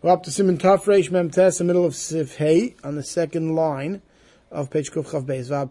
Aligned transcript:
We're 0.00 0.12
up 0.12 0.22
to 0.22 0.30
Simon 0.30 0.58
Taf 0.58 0.84
Reish 0.84 1.10
Mem 1.10 1.28
Tes, 1.28 1.58
the 1.58 1.64
middle 1.64 1.84
of 1.84 1.92
Sif 1.92 2.36
Hey, 2.36 2.76
on 2.84 2.94
the 2.94 3.02
second 3.02 3.56
line 3.56 4.00
of 4.48 4.70
page 4.70 4.92
Kuf 4.92 5.06
Chav 5.06 5.24
Beis. 5.24 5.48
The 5.48 5.66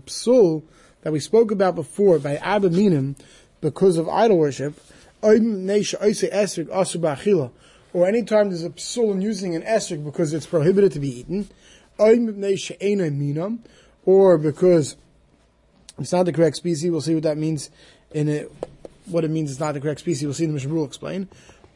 psul 0.00 0.62
that 1.02 1.12
we 1.12 1.20
spoke 1.20 1.52
about 1.52 1.76
before 1.76 2.18
by 2.18 2.34
Abba 2.38 2.70
Minim, 2.70 3.14
because 3.60 3.96
of 3.96 4.08
idol 4.08 4.38
worship, 4.38 4.74
or 5.22 5.36
anytime 5.36 5.68
there's 8.48 8.64
a 8.64 8.70
psul 8.70 9.12
in 9.12 9.22
using 9.22 9.54
an 9.54 9.62
esrik 9.62 10.04
because 10.04 10.32
it's 10.32 10.46
prohibited 10.46 10.90
to 10.90 10.98
be 10.98 11.20
eaten, 11.20 11.48
or 11.96 12.16
because 14.36 14.96
it's 15.96 16.12
not 16.12 16.24
the 16.24 16.32
correct 16.32 16.56
species, 16.56 16.90
we'll 16.90 17.00
see 17.00 17.14
what 17.14 17.22
that 17.22 17.38
means 17.38 17.70
in 18.10 18.28
it, 18.28 18.50
what 19.04 19.22
it 19.22 19.30
means 19.30 19.52
it's 19.52 19.60
not 19.60 19.74
the 19.74 19.80
correct 19.80 20.00
species, 20.00 20.24
we'll 20.24 20.34
see 20.34 20.46
the 20.46 20.52
Mishnah 20.52 20.82
explain. 20.82 21.28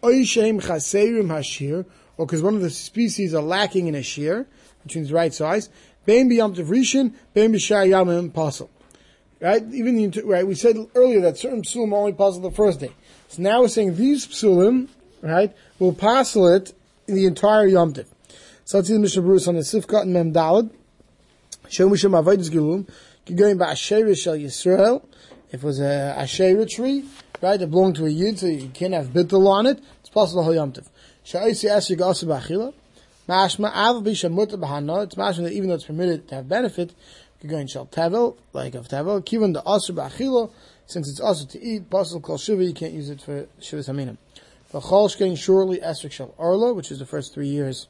Hashir, 0.02 1.84
or 2.16 2.26
because 2.26 2.42
one 2.42 2.54
of 2.54 2.60
the 2.60 2.70
species 2.70 3.34
are 3.34 3.42
lacking 3.42 3.86
in 3.86 3.94
a 3.94 4.02
shear, 4.02 4.46
which 4.84 4.96
means 4.96 5.12
right 5.12 5.32
size. 5.32 5.68
Bein 6.06 6.30
b'yam 6.30 6.54
bein 7.34 7.52
b'shar 7.52 7.86
yamim 7.88 8.30
pasul. 8.30 8.68
Right? 9.40 9.62
Even 9.72 10.10
the, 10.10 10.22
right, 10.22 10.46
we 10.46 10.54
said 10.54 10.76
earlier 10.94 11.20
that 11.22 11.38
certain 11.38 11.62
psulim 11.62 11.94
only 11.94 12.12
pasul 12.12 12.42
the 12.42 12.50
first 12.50 12.80
day. 12.80 12.92
So 13.28 13.42
now 13.42 13.60
we're 13.62 13.68
saying 13.68 13.96
these 13.96 14.26
psulim, 14.26 14.88
right, 15.22 15.54
will 15.78 15.94
pasul 15.94 16.56
it 16.56 16.74
in 17.06 17.14
the 17.14 17.26
entire 17.26 17.66
Yom 17.66 17.92
Tiv. 17.92 18.06
So 18.64 18.78
let's 18.78 18.88
see 18.88 18.94
the 18.94 19.00
Mishnah 19.00 19.22
Berurah 19.22 19.48
on 19.48 19.54
the 19.54 19.60
Sifkat 19.62 20.02
and 20.02 20.12
Mem 20.12 20.32
Dalad. 20.32 20.70
Show 21.68 21.88
Misham 21.88 22.12
Avodah 22.12 22.50
Gilum. 22.50 22.86
Going 23.34 23.58
by 23.58 23.72
Asherah 23.72 24.14
Shel 24.14 24.36
Yisrael. 24.36 25.04
If 25.52 25.62
it 25.62 25.66
was 25.66 25.80
a 25.80 26.14
Asherah 26.16 26.66
tree, 26.66 27.04
right, 27.42 27.60
it 27.60 27.70
belonged 27.70 27.96
to 27.96 28.06
a 28.06 28.08
Yid, 28.08 28.38
so 28.38 28.46
you 28.46 28.68
can't 28.68 28.94
have 28.94 29.08
bittul 29.08 29.46
on 29.46 29.66
it. 29.66 29.82
It's 30.00 30.08
possible 30.08 30.42
whole 30.42 30.54
Yom 30.54 30.72
Tiv. 30.72 30.88
Sha'isi 31.24 31.68
Asher 31.68 31.96
Gasa 31.96 32.24
B'Achila. 32.24 32.72
Mashma 33.28 33.70
Av 33.74 34.02
Bisha 34.02 34.30
Mutter 34.30 34.56
B'Hana. 34.56 35.04
It's 35.04 35.14
mashma 35.14 35.44
that 35.44 35.52
even 35.52 35.68
though 35.68 35.76
it's 35.76 35.84
permitted 35.84 36.28
to 36.28 36.34
have 36.36 36.48
benefit, 36.48 36.94
you 37.40 37.48
go 37.48 37.56
in 37.56 37.66
Shel 37.66 37.86
Tevel, 37.86 38.36
like 38.52 38.74
of 38.74 38.88
Tevel. 38.88 39.24
Kivan 39.24 39.54
the 39.54 39.62
Asher 39.66 39.92
B'Achila. 39.92 40.50
Since 40.86 41.08
it's 41.08 41.20
also 41.20 41.46
to 41.46 41.62
eat, 41.62 41.88
Basel 41.88 42.20
Kol 42.20 42.36
Shiva, 42.36 42.64
you 42.64 42.74
can't 42.74 42.92
use 42.92 43.10
it 43.10 43.22
for 43.22 43.46
Shiva 43.60 43.82
Saminim. 43.82 44.16
V'chol 44.72 45.08
Shkein 45.08 45.38
surely 45.38 45.78
Esrik 45.78 46.12
Shel 46.12 46.34
Arla, 46.38 46.74
which 46.74 46.90
is 46.90 46.98
the 46.98 47.06
first 47.06 47.32
three 47.32 47.48
years 47.48 47.88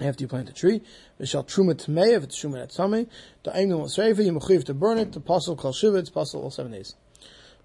after 0.00 0.24
you 0.24 0.28
plant 0.28 0.46
the 0.46 0.52
tree. 0.52 0.82
V'shal 1.20 1.46
truma 1.46 1.74
tmei, 1.74 2.16
if 2.16 2.24
it's 2.24 2.38
truma 2.42 2.62
at 2.62 2.70
tummy. 2.70 3.06
The 3.44 3.56
aim 3.56 3.70
will 3.70 3.84
sreifa, 3.84 4.24
you 4.24 4.32
mechuyev 4.32 4.64
to 4.64 4.74
burn 4.74 4.98
it. 4.98 5.12
The 5.12 5.20
pasul 5.20 5.56
kol 5.56 5.72
shiva, 5.72 5.98
it's 5.98 6.10
pasul 6.10 6.42
all 6.42 6.50
seven 6.50 6.72
days. 6.72 6.94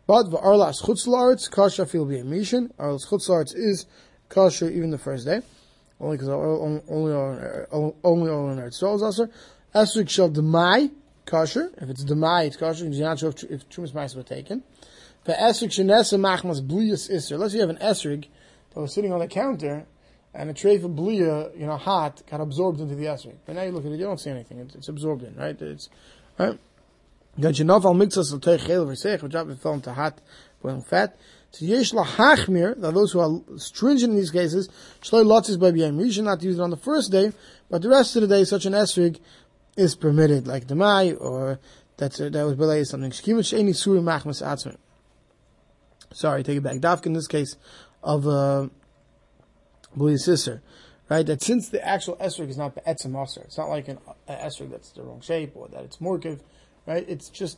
But 0.07 0.25
v'arlas 0.27 0.81
chutzlaretz, 0.83 1.49
kasha 1.49 1.85
fil 1.85 2.05
b'yemishin. 2.05 2.73
Arlas 2.75 3.07
chutzlaretz 3.07 3.53
is 3.55 3.85
kasha 4.29 4.69
even 4.69 4.91
the 4.91 4.97
first 4.97 5.25
day. 5.25 5.41
Only 5.99 6.17
because 6.17 6.29
only 6.29 6.81
only 6.89 7.93
only 8.03 8.31
on 8.31 8.59
earth. 8.59 8.73
So 8.73 8.87
also 8.87 9.27
esrik 9.75 10.09
shall 10.09 10.29
demai 10.29 10.91
kasher. 11.25 11.71
If 11.81 11.89
it's 11.89 12.03
demai, 12.03 12.47
it's 12.47 12.57
kasher. 12.57 12.91
You're 12.91 13.07
not 13.07 13.19
sure 13.19 13.29
if, 13.29 13.43
if 13.43 13.69
trumas 13.69 13.93
mice 13.93 14.15
were 14.15 14.23
taken. 14.23 14.63
The 15.25 15.33
esrik 15.33 15.69
shenesa 15.69 16.19
machmas 16.19 16.65
bliyas 16.65 17.11
iser. 17.11 17.35
Unless 17.35 17.53
you 17.53 17.61
have 17.61 17.69
an 17.69 17.77
esrig 17.77 18.25
that 18.73 18.79
was 18.79 18.93
sitting 18.93 19.13
on 19.13 19.19
the 19.19 19.27
counter 19.27 19.85
and 20.33 20.49
a 20.49 20.53
tray 20.53 20.75
of 20.75 20.83
blia, 20.83 21.57
you 21.59 21.65
know, 21.65 21.77
hot, 21.77 22.23
got 22.29 22.41
absorbed 22.41 22.79
into 22.79 22.95
the 22.95 23.05
esrog. 23.05 23.35
But 23.45 23.55
now 23.55 23.63
you 23.63 23.71
look 23.71 23.85
at 23.85 23.91
it, 23.91 23.99
you 23.99 24.05
don't 24.05 24.19
see 24.19 24.29
anything. 24.29 24.59
It's, 24.59 24.75
it's 24.75 24.87
absorbed 24.87 25.23
in, 25.23 25.35
right? 25.35 25.61
It's, 25.61 25.89
right? 26.39 26.57
Know, 27.37 27.47
al 27.47 27.53
mixas 27.95 28.33
al 28.33 28.39
teich 28.39 28.65
chel 28.65 28.85
v'seich, 28.85 29.21
which 29.23 29.33
it 29.33 29.59
fell 29.59 29.73
into 29.73 29.93
hot, 29.93 30.19
boiling 30.61 30.81
fat. 30.81 31.17
So 31.51 31.65
yesh 31.65 31.91
lahachmir, 31.91 32.79
that 32.81 32.93
those 32.93 33.11
who 33.11 33.19
are 33.19 33.41
stringent 33.57 34.11
in 34.11 34.15
these 34.15 34.31
cases, 34.31 34.69
shloi 35.01 35.25
lotzis 35.25 35.59
by 35.59 35.71
b'yam 35.71 36.11
should 36.11 36.23
not 36.23 36.39
to 36.39 36.45
use 36.45 36.59
it 36.59 36.61
on 36.61 36.69
the 36.69 36.77
first 36.77 37.11
day, 37.11 37.31
but 37.69 37.81
the 37.81 37.89
rest 37.89 38.15
of 38.15 38.21
the 38.21 38.27
day, 38.27 38.43
such 38.43 38.65
an 38.65 38.73
esrig 38.73 39.19
is 39.75 39.95
permitted, 39.95 40.47
like 40.47 40.67
the 40.67 40.75
mai, 40.75 41.13
or 41.13 41.59
that's, 41.97 42.17
that 42.17 42.33
was 42.33 42.55
belay 42.55 42.83
something. 42.83 43.11
Shkivat 43.11 43.45
she'eni 43.47 43.71
suri 43.71 44.01
machmas 44.01 44.45
atzmer. 44.45 44.77
Sorry, 46.13 46.43
take 46.43 46.57
it 46.57 46.63
back. 46.63 46.77
Dafka 46.77 47.07
in 47.07 47.13
this 47.13 47.27
case 47.27 47.55
of, 48.03 48.27
uh, 48.27 48.67
Beli's 49.95 50.23
sister, 50.23 50.61
right? 51.09 51.25
That 51.25 51.41
since 51.41 51.69
the 51.69 51.85
actual 51.85 52.15
esrog 52.17 52.49
is 52.49 52.57
not 52.57 52.75
the 52.75 52.81
etzem 52.81 53.21
aser, 53.21 53.41
it's 53.41 53.57
not 53.57 53.69
like 53.69 53.87
an, 53.87 53.99
an 54.27 54.37
esrog 54.37 54.71
that's 54.71 54.91
the 54.91 55.03
wrong 55.03 55.21
shape 55.21 55.51
or 55.55 55.67
that 55.69 55.83
it's 55.83 55.97
morkiv, 55.97 56.39
right? 56.85 57.05
It's 57.07 57.29
just 57.29 57.57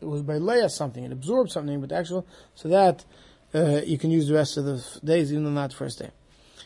it 0.00 0.06
was 0.06 0.22
by 0.22 0.34
leia 0.34 0.70
something, 0.70 1.04
it 1.04 1.12
absorbed 1.12 1.50
something, 1.50 1.80
but 1.80 1.92
actual 1.92 2.26
so 2.54 2.68
that 2.68 3.04
uh, 3.54 3.80
you 3.84 3.98
can 3.98 4.10
use 4.10 4.28
the 4.28 4.34
rest 4.34 4.56
of 4.56 4.64
the 4.64 4.84
days, 5.04 5.32
even 5.32 5.54
not 5.54 5.70
the 5.70 5.76
first 5.76 5.98
day. 5.98 6.10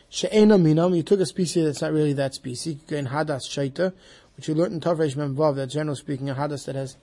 She'ena 0.08 0.58
minam, 0.58 0.96
you 0.96 1.04
took 1.04 1.20
a 1.20 1.26
species 1.26 1.64
that's 1.64 1.82
not 1.82 1.92
really 1.92 2.12
that 2.14 2.34
species. 2.34 2.80
You 2.88 2.96
in 2.96 3.06
hadas 3.06 3.46
shaita, 3.48 3.92
which 4.36 4.48
you 4.48 4.54
learned 4.54 4.74
in 4.74 4.80
Tavresh 4.80 5.14
Memvav, 5.14 5.54
that 5.56 5.68
generally 5.68 5.96
speaking, 5.96 6.28
a 6.28 6.34
hadas 6.34 6.66
that 6.66 6.74
has 6.74 6.96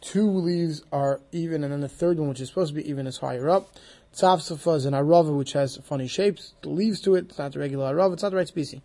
two 0.00 0.30
leaves 0.30 0.82
are 0.92 1.20
even, 1.32 1.64
and 1.64 1.72
then 1.72 1.80
the 1.80 1.88
third 1.88 2.18
one, 2.18 2.28
which 2.28 2.40
is 2.40 2.48
supposed 2.48 2.74
to 2.74 2.80
be 2.80 2.88
even, 2.88 3.06
is 3.06 3.18
higher 3.18 3.50
up. 3.50 3.70
Tzavsafa 4.14 4.76
is 4.76 4.84
an 4.84 4.94
arava 4.94 5.36
which 5.36 5.54
has 5.54 5.78
funny 5.78 6.06
shapes, 6.06 6.54
the 6.62 6.68
leaves 6.68 7.00
to 7.00 7.16
it, 7.16 7.26
it's 7.30 7.38
not 7.38 7.52
the 7.52 7.58
regular 7.58 7.92
arava, 7.92 8.12
it's 8.12 8.22
not 8.22 8.30
the 8.30 8.36
right 8.36 8.46
species. 8.46 8.80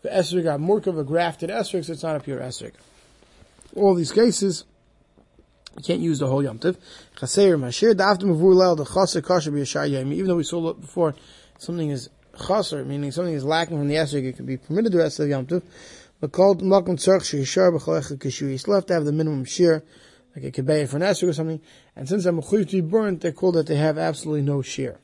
The 0.00 0.08
esrig 0.08 0.44
got 0.44 0.60
more 0.60 0.78
of 0.78 0.98
a 0.98 1.04
grafted 1.04 1.50
esrig, 1.50 1.84
so 1.84 1.92
it's 1.92 2.02
not 2.02 2.16
a 2.16 2.20
pure 2.20 2.40
esrig. 2.40 2.72
All 3.76 3.94
these 3.94 4.12
cases, 4.12 4.64
you 5.76 5.82
can't 5.82 6.00
use 6.00 6.18
the 6.18 6.26
whole 6.26 6.42
leil, 6.42 6.58
the 8.76 8.84
yom. 9.88 10.12
Even 10.12 10.26
though 10.26 10.36
we 10.36 10.44
saw 10.44 10.70
it 10.70 10.80
before, 10.80 11.14
something 11.58 11.90
is 11.90 12.10
chaser, 12.46 12.84
meaning 12.84 13.10
something 13.10 13.34
is 13.34 13.44
lacking 13.44 13.78
from 13.78 13.88
the 13.88 13.96
esrig, 13.96 14.24
it 14.24 14.36
can 14.36 14.46
be 14.46 14.56
permitted 14.56 14.92
the 14.92 14.98
rest 14.98 15.18
of 15.20 15.28
the 15.28 15.34
yomtiv. 15.34 15.62
But 16.20 16.32
called 16.32 16.62
makom 16.62 16.96
tzarch 16.96 17.22
shishar 17.22 17.76
b'chalech 17.76 18.16
kishu. 18.18 18.50
You 18.50 18.58
still 18.58 18.74
have 18.74 18.86
to 18.86 18.94
have 18.94 19.04
the 19.04 19.12
minimum 19.12 19.44
shear 19.44 19.82
like 20.36 20.44
a 20.44 20.50
kebeya 20.50 20.88
for 20.88 20.96
an 20.96 21.02
esrog 21.02 21.28
or 21.28 21.32
something, 21.32 21.60
and 21.96 22.08
since 22.08 22.24
they're 22.24 22.32
mechuyev 22.32 22.68
to 22.68 22.76
be 22.76 22.80
burnt, 22.80 23.20
they're 23.20 23.32
called 23.32 23.56
that 23.56 23.66
they 23.66 23.76
have 23.76 23.98
absolutely 23.98 24.42
no 24.42 24.62
shear. 24.62 24.98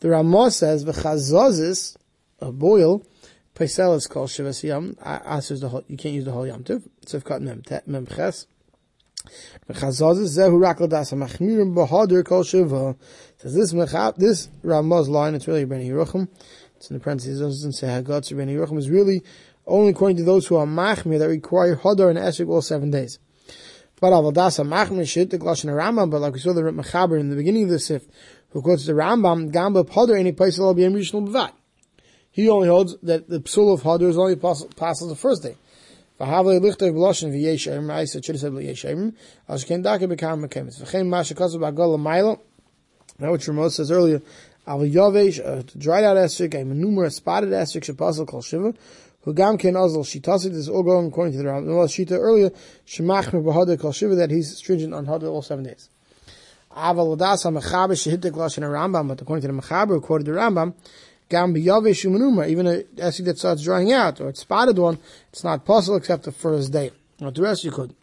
The 0.00 0.10
Ramah 0.10 0.50
says 0.50 0.84
v'chazazis 0.84 1.96
a 2.40 2.52
boil 2.52 3.04
paisel 3.54 3.96
is 3.96 4.06
called 4.06 4.28
shivas 4.28 4.62
yam. 4.62 4.96
Answers 5.02 5.60
the 5.60 5.68
whole, 5.68 5.84
you 5.88 5.96
can't 5.96 6.14
use 6.14 6.24
the 6.24 6.32
whole 6.32 6.46
yam 6.46 6.64
tiv. 6.64 6.88
It's 7.02 7.14
cut 7.22 7.42
mem 7.42 7.62
Says 9.26 9.98
this 9.98 10.36
this 13.72 14.48
Ramah's 14.62 15.08
line. 15.08 15.34
It's 15.34 15.48
really 15.48 15.64
Ben 15.64 15.80
Yeruchim. 15.80 16.28
It's 16.76 16.90
in 16.90 16.98
the 16.98 17.00
parentheses. 17.00 17.40
Doesn't 17.40 17.72
say 17.72 17.86
Hagatz 17.86 18.32
or 18.32 18.36
Ben 18.36 18.48
Yeruchim. 18.48 18.78
Is 18.78 18.90
really 18.90 19.22
only 19.66 19.90
according 19.90 20.18
to 20.18 20.24
those 20.24 20.46
who 20.46 20.56
are 20.56 20.66
machmir 20.66 21.18
that 21.18 21.28
require 21.28 21.76
hadar 21.76 22.10
and 22.10 22.18
esrog 22.18 22.48
all 22.48 22.62
seven 22.62 22.90
days. 22.90 23.18
But 24.00 24.12
Avadasa 24.12 24.66
Machmishit, 24.66 25.30
the 25.30 25.38
Gloshan 25.38 25.70
Rambam, 25.70 26.10
but 26.10 26.20
like 26.20 26.34
we 26.34 26.40
saw 26.40 26.52
the 26.52 26.62
Mechaber 26.62 27.18
in 27.18 27.30
the 27.30 27.36
beginning 27.36 27.64
of 27.64 27.70
the 27.70 27.78
Sif, 27.78 28.06
who 28.50 28.60
quotes 28.60 28.84
the 28.84 28.92
Rambam, 28.92 29.50
Gamba 29.50 29.84
Poder, 29.84 30.16
any 30.16 30.32
place 30.32 30.58
will 30.58 30.74
be 30.74 30.82
Rishon 30.82 31.28
B'vat. 31.28 31.52
He 32.30 32.48
only 32.48 32.68
holds 32.68 32.96
that 33.02 33.28
the 33.28 33.40
Psul 33.40 33.72
of 33.72 33.82
Hadar 33.82 34.08
is 34.08 34.18
only 34.18 34.36
possible 34.36 35.08
the 35.08 35.16
first 35.16 35.42
day. 35.42 35.56
V'havle 36.20 36.60
lichter 36.60 36.92
b'loshen 36.92 37.32
v'yesh 37.32 37.62
should 38.24 38.34
have 38.34 38.40
said 38.40 38.52
v'yesh 38.52 38.84
erim, 38.84 39.14
al 39.48 39.56
shken 39.56 39.82
dake 39.82 40.08
b'kam 40.08 40.46
mekemitz. 40.46 40.80
V'chein 40.80 41.06
ma 41.06 41.20
shekasav 41.22 41.58
b'agol 41.58 41.98
l'mayla, 41.98 42.38
now 43.18 43.30
what 43.30 43.40
Shemot 43.40 43.72
says 43.72 43.90
earlier, 43.90 44.22
al 44.66 44.80
yavesh, 44.80 45.38
a 45.40 45.58
uh, 45.58 45.62
dried 45.76 46.04
out 46.04 46.16
esrik, 46.16 46.54
a 46.54 46.64
manumra 46.64 47.12
spotted 47.12 47.50
esrik, 47.50 47.82
shepasal 47.82 48.26
kol 48.28 48.42
shiva, 48.42 48.74
Hugam 49.26 49.58
ken 49.58 49.74
azal 49.74 50.04
shitasi. 50.04 50.50
This 50.50 50.58
is 50.58 50.68
all 50.68 50.82
going 50.82 51.08
according 51.08 51.32
to 51.32 51.38
the 51.38 51.44
Rambam. 51.44 51.76
Well, 51.76 51.86
shita 51.86 52.12
earlier 52.12 52.50
shemachmer 52.86 53.42
b'hadar 53.42 53.80
kol 53.80 53.92
shiva 53.92 54.14
that 54.16 54.30
he's 54.30 54.56
stringent 54.56 54.92
on 54.92 55.06
hadar 55.06 55.28
all 55.28 55.42
seven 55.42 55.64
days. 55.64 55.88
Aval 56.70 57.16
ladas 57.16 57.44
ha-mechaber 57.44 57.92
shehitek 57.92 58.34
a 58.34 58.60
Rambam, 58.60 59.08
but 59.08 59.22
according 59.22 59.42
to 59.42 59.48
the 59.48 59.60
mechaber 59.60 59.88
who 59.88 60.00
quoted 60.00 60.26
the 60.26 60.32
Rambam, 60.32 60.74
gam 61.28 61.54
b'yavesh 61.54 62.04
umenuma, 62.06 62.48
even 62.48 62.66
a 62.66 62.82
esig 62.96 63.24
that 63.24 63.38
starts 63.38 63.62
drying 63.62 63.92
out 63.92 64.20
or 64.20 64.28
it's 64.28 64.40
spotted 64.40 64.78
one, 64.78 64.98
it's 65.30 65.44
not 65.44 65.64
possible 65.64 65.96
except 65.96 66.24
the 66.24 66.32
first 66.32 66.72
day. 66.72 66.90
But 67.18 67.34
the 67.34 67.42
rest 67.42 67.64
you 67.64 67.70
could. 67.70 67.94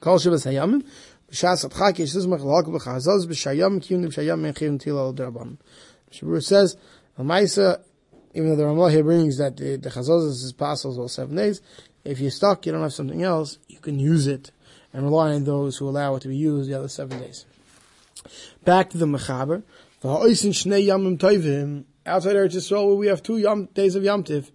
Kol 0.00 0.18
shiva 0.18 0.36
sayamim. 0.36 0.84
B'shas 1.30 1.68
atchak 1.68 1.96
yeshuz 1.96 2.26
mechalak 2.26 2.64
b'chazaz 2.64 3.26
b'shayam 3.26 3.80
kiyun 3.80 4.06
b'shayam 4.06 4.40
menchim 4.40 4.82
tila 4.82 5.08
al-derabam. 5.08 5.58
Shabur 6.10 6.42
says, 6.42 6.76
Al-Maisa, 7.18 7.80
even 8.34 8.50
though 8.50 8.56
the 8.56 8.66
Ramah 8.66 8.90
here 8.90 9.02
brings 9.02 9.38
that 9.38 9.56
the, 9.56 9.76
the 9.76 9.90
chazazas 9.90 10.42
is 10.44 10.52
possible 10.52 11.00
all 11.00 11.08
seven 11.08 11.36
days, 11.36 11.60
if 12.04 12.20
you're 12.20 12.30
stuck, 12.30 12.64
you 12.64 12.72
don't 12.72 12.82
have 12.82 12.94
something 12.94 13.22
else, 13.22 13.58
you 13.68 13.78
can 13.78 13.98
use 13.98 14.26
it 14.26 14.50
and 14.92 15.02
rely 15.02 15.34
on 15.34 15.44
those 15.44 15.76
who 15.76 15.88
allow 15.88 16.14
it 16.16 16.20
to 16.20 16.28
be 16.28 16.36
used 16.36 16.70
the 16.70 16.74
other 16.74 16.88
seven 16.88 17.18
days. 17.18 17.44
Back 18.64 18.90
to 18.90 18.98
the 18.98 19.06
Mechaber. 19.06 19.62
Outside 22.08 22.36
Eretz 22.36 22.56
Yisrael, 22.56 22.86
where 22.86 22.96
we 22.96 23.06
have 23.06 23.22
two 23.22 23.38
yom, 23.38 23.66
days 23.74 23.94
of 23.94 24.02
Yom 24.02 24.24
Tiv, 24.24 24.50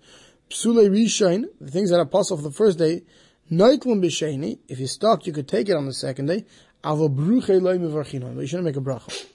Psule 0.49 0.89
Rishain, 0.89 1.45
the 1.61 1.71
things 1.71 1.89
that 1.91 1.99
are 1.99 2.05
possible 2.05 2.37
for 2.37 2.49
the 2.49 2.53
first 2.53 2.77
day, 2.77 3.03
Noitlum 3.51 4.03
B'Sheni, 4.03 4.59
if 4.67 4.79
you're 4.79 4.87
stuck, 4.87 5.27
you 5.27 5.33
could 5.33 5.47
take 5.47 5.69
it 5.69 5.75
on 5.75 5.85
the 5.85 5.93
second 5.93 6.25
day, 6.25 6.45
Avo 6.83 7.13
Bruche 7.13 7.59
Loim 7.59 8.35
But 8.35 8.41
you 8.41 8.47
shouldn't 8.47 8.65
make 8.65 8.75
a 8.75 8.81
bracha. 8.81 9.27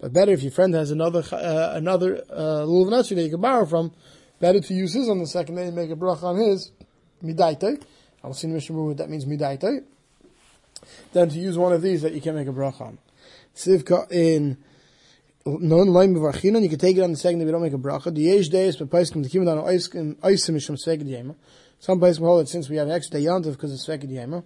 But 0.00 0.12
better 0.12 0.32
if 0.32 0.42
your 0.42 0.50
friend 0.50 0.74
has 0.74 0.90
another 0.90 1.22
uh, 1.30 1.70
another 1.74 2.24
uh, 2.28 2.64
lulav 2.66 3.08
that 3.08 3.22
you 3.22 3.30
can 3.30 3.40
borrow 3.40 3.64
from, 3.64 3.92
better 4.40 4.58
to 4.60 4.74
use 4.74 4.94
his 4.94 5.08
on 5.08 5.20
the 5.20 5.28
second 5.28 5.54
day 5.54 5.66
and 5.68 5.76
make 5.76 5.90
a 5.90 5.94
bracha 5.94 6.24
on 6.24 6.36
his 6.36 6.72
midaite. 7.22 7.84
I'll 8.24 8.34
see 8.34 8.48
in 8.48 8.54
Mishnah 8.54 8.76
what 8.76 8.96
that 8.96 9.08
means 9.08 9.26
midaite. 9.26 9.84
Than 11.12 11.28
to 11.28 11.38
use 11.38 11.56
one 11.56 11.72
of 11.72 11.82
these 11.82 12.02
that 12.02 12.14
you 12.14 12.20
can 12.20 12.34
make 12.34 12.48
a 12.48 12.52
bracha 12.52 12.80
on. 12.80 12.98
Sivka 13.54 14.10
in 14.10 14.56
non 15.46 15.88
loim 15.88 16.14
bevarchinan, 16.14 16.62
you 16.62 16.68
can 16.68 16.78
take 16.78 16.96
it 16.96 17.02
on 17.02 17.12
the 17.12 17.16
second 17.16 17.38
day 17.38 17.44
we 17.44 17.52
don't 17.52 17.62
make 17.62 17.72
a 17.72 17.78
bracha. 17.78 18.14
The 18.14 18.22
yesh 18.22 18.48
days, 18.48 18.76
but 18.76 18.90
place 18.90 19.10
to 19.10 19.22
keep 19.22 19.42
it 19.42 19.48
on 19.48 19.58
oisim 19.58 20.16
mishum 20.20 20.76
sveged 20.76 21.04
yema. 21.04 21.36
Some 21.78 21.98
places 21.98 22.18
hold 22.18 22.42
it 22.42 22.48
since 22.48 22.68
we 22.68 22.76
have 22.76 22.88
an 22.88 22.94
extra 22.94 23.20
day 23.20 23.26
yantiv 23.26 23.52
because 23.52 23.72
it's 23.72 23.86
sveged 23.86 24.10
yema. 24.10 24.42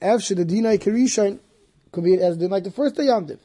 Ev 0.00 0.22
should 0.22 0.38
the 0.38 0.44
dinai 0.44 0.78
karishain 0.78 1.40
could 1.90 2.04
be 2.04 2.14
as 2.14 2.36
like 2.38 2.64
the 2.64 2.70
first 2.70 2.94
day 2.94 3.04
yantiv. 3.04 3.38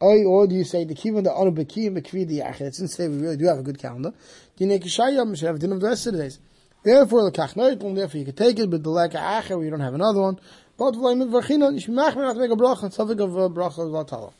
Or, 0.00 0.16
or 0.24 0.46
do 0.46 0.54
you 0.54 0.64
say 0.64 0.84
the 0.84 0.94
kivon 0.94 1.24
the 1.24 1.32
anu 1.32 1.50
bekim 1.50 1.98
bekvi 1.98 2.26
the 2.26 2.40
yachid? 2.40 2.74
Since 2.74 2.96
today 2.96 3.08
we 3.08 3.18
really 3.20 3.36
do 3.36 3.46
have 3.46 3.58
a 3.58 3.62
good 3.62 3.78
calendar, 3.78 4.12
dinai 4.58 4.82
kishayam 4.82 5.36
should 5.36 5.48
have 5.48 5.58
din 5.58 5.72
of 5.72 5.80
the 5.80 5.86
rest 5.86 6.06
of 6.06 6.14
the 6.14 6.20
days. 6.20 6.38
Therefore, 6.84 7.30
the 7.30 7.36
kachnoit, 7.36 7.80
therefore 7.94 8.18
you 8.18 8.26
can 8.26 8.34
take 8.34 8.58
it, 8.58 8.68
but 8.68 8.82
the 8.82 8.90
leka 8.90 9.16
acher, 9.16 9.56
where 9.56 9.64
you 9.64 9.70
don't 9.70 9.80
have 9.80 9.94
another 9.94 10.20
one. 10.20 10.38
But 10.76 10.94
v'lay 10.94 11.16
mit 11.16 11.28
v'chinon, 11.28 11.74
you 11.74 11.80
should 11.80 11.94
mach 11.94 12.14
to 12.14 12.34
make 12.34 12.50
a 12.50 12.56
bracha, 12.56 12.92
something 12.92 13.20
of 13.20 13.36
a 13.36 13.48
bracha. 13.48 14.32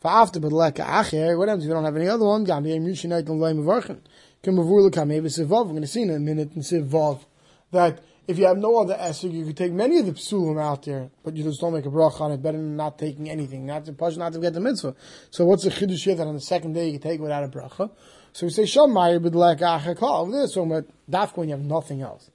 For 0.00 0.08
after, 0.08 0.40
but 0.40 0.52
leka 0.52 0.82
acher, 0.82 1.36
what 1.38 1.48
happens 1.48 1.64
if 1.64 1.68
you 1.68 1.74
don't 1.74 1.84
have 1.84 1.96
any 1.96 2.08
other 2.08 2.24
one? 2.24 2.44
Gam 2.44 2.64
yem 2.64 2.84
yushinait 2.86 3.24
v'lay 3.24 3.56
mit 3.56 3.64
v'chin. 3.64 4.00
Kim 4.42 4.56
avur 4.56 4.90
lekam, 4.90 5.08
maybe 5.08 5.28
sivav, 5.28 5.66
we're 5.66 5.72
going 5.72 5.82
to 5.82 5.88
see 5.88 6.02
in 6.02 6.10
a 6.10 6.18
minute 6.18 6.52
in 6.54 6.62
sivav, 6.62 7.24
that 7.72 8.00
if 8.28 8.38
you 8.38 8.44
have 8.44 8.58
no 8.58 8.76
other 8.76 8.94
esrog, 8.94 9.32
you 9.32 9.46
could 9.46 9.56
take 9.56 9.72
many 9.72 9.98
of 9.98 10.04
the 10.06 10.12
psulim 10.12 10.62
out 10.62 10.82
there, 10.84 11.10
but 11.24 11.34
you 11.34 11.42
just 11.42 11.60
don't 11.62 11.72
make 11.72 11.86
a 11.86 11.88
bracha 11.88 12.20
on 12.20 12.30
it, 12.30 12.42
better 12.42 12.58
than 12.58 12.76
not 12.76 12.98
taking 12.98 13.30
anything, 13.30 13.64
not 13.64 13.86
to 13.86 13.92
push, 13.94 14.16
not 14.16 14.34
to 14.34 14.38
get 14.38 14.52
the 14.52 14.60
mitzvah. 14.60 14.94
So 15.30 15.46
what's 15.46 15.64
the 15.64 15.70
chiddush 15.70 16.04
here 16.04 16.14
that 16.14 16.26
on 16.26 16.34
the 16.34 16.40
second 16.40 16.74
day 16.74 16.90
you 16.90 16.98
take 16.98 17.20
without 17.20 17.42
a 17.42 17.48
bracha? 17.48 17.90
So 18.34 18.46
we 18.46 18.50
say, 18.50 18.64
Shom 18.64 18.92
Meyer 18.92 19.18
b'dlek 19.18 19.60
achakal. 19.60 20.20
Over 20.20 20.30
there, 20.30 20.46
so 20.46 20.66
dafka 21.10 21.38
when 21.38 21.48
you 21.48 21.54
have 21.56 21.64
nothing 21.64 22.02
else. 22.02 22.30